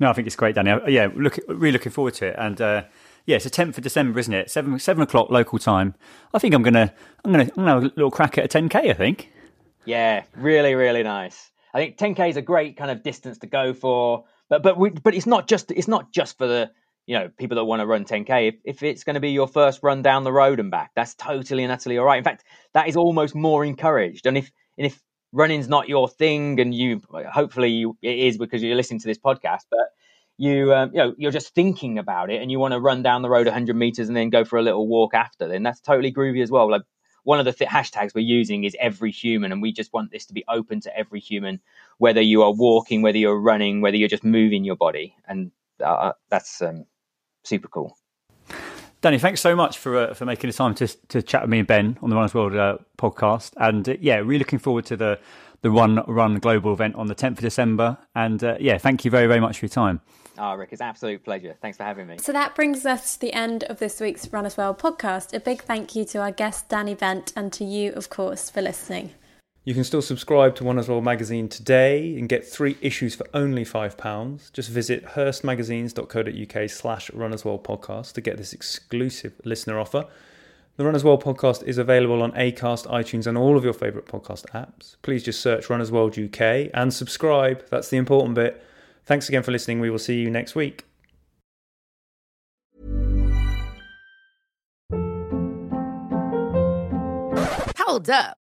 no 0.00 0.08
i 0.08 0.14
think 0.14 0.26
it's 0.26 0.36
great 0.36 0.54
danny 0.54 0.74
yeah 0.88 1.08
look 1.14 1.38
really 1.46 1.72
looking 1.72 1.92
forward 1.92 2.14
to 2.14 2.26
it 2.26 2.36
and 2.38 2.58
uh, 2.62 2.82
yeah, 3.26 3.36
it's 3.36 3.44
the 3.44 3.50
tenth 3.50 3.76
of 3.76 3.82
December, 3.82 4.18
isn't 4.20 4.32
it? 4.32 4.50
Seven 4.50 4.78
seven 4.78 5.02
o'clock 5.02 5.30
local 5.30 5.58
time. 5.58 5.94
I 6.32 6.38
think 6.38 6.54
I'm 6.54 6.62
gonna 6.62 6.94
I'm 7.24 7.32
gonna 7.32 7.44
I'm 7.44 7.64
gonna 7.64 7.74
have 7.74 7.82
a 7.82 7.86
little 7.96 8.10
crack 8.10 8.38
at 8.38 8.44
a 8.44 8.48
ten 8.48 8.68
k. 8.68 8.88
I 8.88 8.94
think. 8.94 9.32
Yeah, 9.84 10.22
really, 10.36 10.74
really 10.74 11.02
nice. 11.02 11.50
I 11.74 11.78
think 11.78 11.96
ten 11.96 12.14
k 12.14 12.30
is 12.30 12.36
a 12.36 12.42
great 12.42 12.76
kind 12.76 12.90
of 12.90 13.02
distance 13.02 13.38
to 13.38 13.48
go 13.48 13.74
for, 13.74 14.24
but 14.48 14.62
but 14.62 14.78
we, 14.78 14.90
but 14.90 15.14
it's 15.14 15.26
not 15.26 15.48
just 15.48 15.72
it's 15.72 15.88
not 15.88 16.12
just 16.12 16.38
for 16.38 16.46
the 16.46 16.70
you 17.06 17.18
know 17.18 17.30
people 17.38 17.56
that 17.56 17.64
want 17.64 17.80
to 17.80 17.86
run 17.86 18.04
10k. 18.04 18.48
If, 18.48 18.54
if 18.64 18.82
it's 18.82 19.04
going 19.04 19.14
to 19.14 19.20
be 19.20 19.30
your 19.30 19.48
first 19.48 19.80
run 19.82 20.02
down 20.02 20.24
the 20.24 20.32
road 20.32 20.60
and 20.60 20.70
back, 20.70 20.90
that's 20.94 21.14
totally 21.14 21.62
and 21.62 21.72
utterly 21.72 21.98
all 21.98 22.04
right. 22.04 22.18
In 22.18 22.24
fact, 22.24 22.44
that 22.74 22.88
is 22.88 22.96
almost 22.96 23.34
more 23.34 23.64
encouraged. 23.64 24.26
And 24.26 24.36
if 24.36 24.50
and 24.76 24.86
if 24.86 25.00
running's 25.32 25.68
not 25.68 25.88
your 25.88 26.08
thing, 26.08 26.60
and 26.60 26.74
you 26.74 27.00
hopefully 27.32 27.70
you, 27.70 27.96
it 28.02 28.18
is 28.18 28.38
because 28.38 28.62
you're 28.62 28.76
listening 28.76 29.00
to 29.00 29.06
this 29.06 29.18
podcast, 29.18 29.62
but 29.70 29.88
you 30.38 30.74
um, 30.74 30.90
you 30.92 30.98
know 30.98 31.14
you're 31.16 31.30
just 31.30 31.54
thinking 31.54 31.98
about 31.98 32.30
it 32.30 32.42
and 32.42 32.50
you 32.50 32.58
want 32.58 32.72
to 32.72 32.80
run 32.80 33.02
down 33.02 33.22
the 33.22 33.30
road 33.30 33.46
100 33.46 33.74
meters 33.74 34.08
and 34.08 34.16
then 34.16 34.30
go 34.30 34.44
for 34.44 34.58
a 34.58 34.62
little 34.62 34.86
walk 34.86 35.14
after 35.14 35.48
then 35.48 35.62
that's 35.62 35.80
totally 35.80 36.12
groovy 36.12 36.42
as 36.42 36.50
well 36.50 36.70
like 36.70 36.82
one 37.24 37.38
of 37.38 37.44
the 37.44 37.52
th- 37.52 37.70
hashtags 37.70 38.14
we're 38.14 38.20
using 38.20 38.64
is 38.64 38.76
every 38.78 39.10
human 39.10 39.50
and 39.50 39.62
we 39.62 39.72
just 39.72 39.92
want 39.92 40.10
this 40.10 40.26
to 40.26 40.34
be 40.34 40.44
open 40.48 40.80
to 40.80 40.96
every 40.96 41.20
human 41.20 41.58
whether 41.98 42.20
you 42.20 42.42
are 42.42 42.52
walking 42.52 43.00
whether 43.00 43.18
you're 43.18 43.40
running 43.40 43.80
whether 43.80 43.96
you're 43.96 44.08
just 44.08 44.24
moving 44.24 44.62
your 44.62 44.76
body 44.76 45.16
and 45.26 45.50
uh, 45.82 46.12
that's 46.28 46.60
um, 46.62 46.84
super 47.46 47.68
cool 47.68 47.96
Danny, 49.02 49.18
thanks 49.18 49.40
so 49.40 49.54
much 49.54 49.78
for 49.78 49.96
uh, 49.96 50.14
for 50.14 50.24
making 50.24 50.50
the 50.50 50.56
time 50.56 50.74
to 50.74 50.88
to 51.08 51.22
chat 51.22 51.42
with 51.42 51.50
me 51.50 51.58
and 51.60 51.68
Ben 51.68 51.98
on 52.02 52.10
the 52.10 52.16
Runners 52.16 52.34
World 52.34 52.56
uh, 52.56 52.78
podcast, 52.98 53.52
and 53.58 53.88
uh, 53.88 53.94
yeah, 54.00 54.16
really 54.16 54.38
looking 54.38 54.58
forward 54.58 54.86
to 54.86 54.96
the 54.96 55.20
the 55.60 55.70
Run 55.70 56.02
Run 56.08 56.38
Global 56.38 56.72
event 56.72 56.96
on 56.96 57.06
the 57.06 57.14
10th 57.14 57.32
of 57.32 57.38
December. 57.38 57.98
And 58.14 58.42
uh, 58.42 58.56
yeah, 58.58 58.78
thank 58.78 59.04
you 59.04 59.10
very 59.10 59.26
very 59.26 59.38
much 59.38 59.58
for 59.58 59.66
your 59.66 59.70
time. 59.70 60.00
Oh, 60.38 60.54
Rick, 60.54 60.70
it's 60.72 60.80
an 60.80 60.88
absolute 60.88 61.24
pleasure. 61.24 61.56
Thanks 61.62 61.76
for 61.76 61.84
having 61.84 62.06
me. 62.06 62.18
So 62.18 62.32
that 62.32 62.54
brings 62.54 62.84
us 62.84 63.14
to 63.14 63.20
the 63.20 63.32
end 63.32 63.64
of 63.64 63.78
this 63.78 64.00
week's 64.00 64.32
Runners 64.32 64.56
World 64.56 64.78
podcast. 64.78 65.34
A 65.34 65.40
big 65.40 65.62
thank 65.62 65.94
you 65.94 66.04
to 66.06 66.18
our 66.18 66.32
guest, 66.32 66.68
Danny 66.68 66.94
Bent, 66.94 67.32
and 67.36 67.52
to 67.52 67.64
you, 67.64 67.92
of 67.92 68.10
course, 68.10 68.50
for 68.50 68.60
listening. 68.60 69.12
You 69.66 69.74
can 69.74 69.82
still 69.82 70.00
subscribe 70.00 70.54
to 70.54 70.64
Runners 70.64 70.88
World 70.88 71.02
magazine 71.02 71.48
today 71.48 72.16
and 72.16 72.28
get 72.28 72.46
three 72.46 72.76
issues 72.80 73.16
for 73.16 73.26
only 73.34 73.64
£5. 73.64 74.52
Just 74.52 74.70
visit 74.70 75.04
hearstmagazines.co.uk 75.04 76.70
slash 76.70 77.10
Runners 77.10 77.44
World 77.44 77.64
podcast 77.64 78.12
to 78.12 78.20
get 78.20 78.36
this 78.36 78.52
exclusive 78.52 79.32
listener 79.44 79.80
offer. 79.80 80.06
The 80.76 80.84
Runners 80.84 81.02
World 81.02 81.24
podcast 81.24 81.64
is 81.64 81.78
available 81.78 82.22
on 82.22 82.30
Acast, 82.34 82.86
iTunes, 82.86 83.26
and 83.26 83.36
all 83.36 83.56
of 83.56 83.64
your 83.64 83.72
favourite 83.72 84.06
podcast 84.06 84.44
apps. 84.54 84.94
Please 85.02 85.24
just 85.24 85.40
search 85.40 85.68
Runners 85.68 85.90
World 85.90 86.16
UK 86.16 86.70
and 86.72 86.94
subscribe. 86.94 87.68
That's 87.68 87.88
the 87.88 87.96
important 87.96 88.36
bit. 88.36 88.64
Thanks 89.04 89.28
again 89.28 89.42
for 89.42 89.50
listening. 89.50 89.80
We 89.80 89.90
will 89.90 89.98
see 89.98 90.20
you 90.20 90.30
next 90.30 90.54
week. 90.54 90.84
Hold 97.76 98.08
up. 98.08 98.38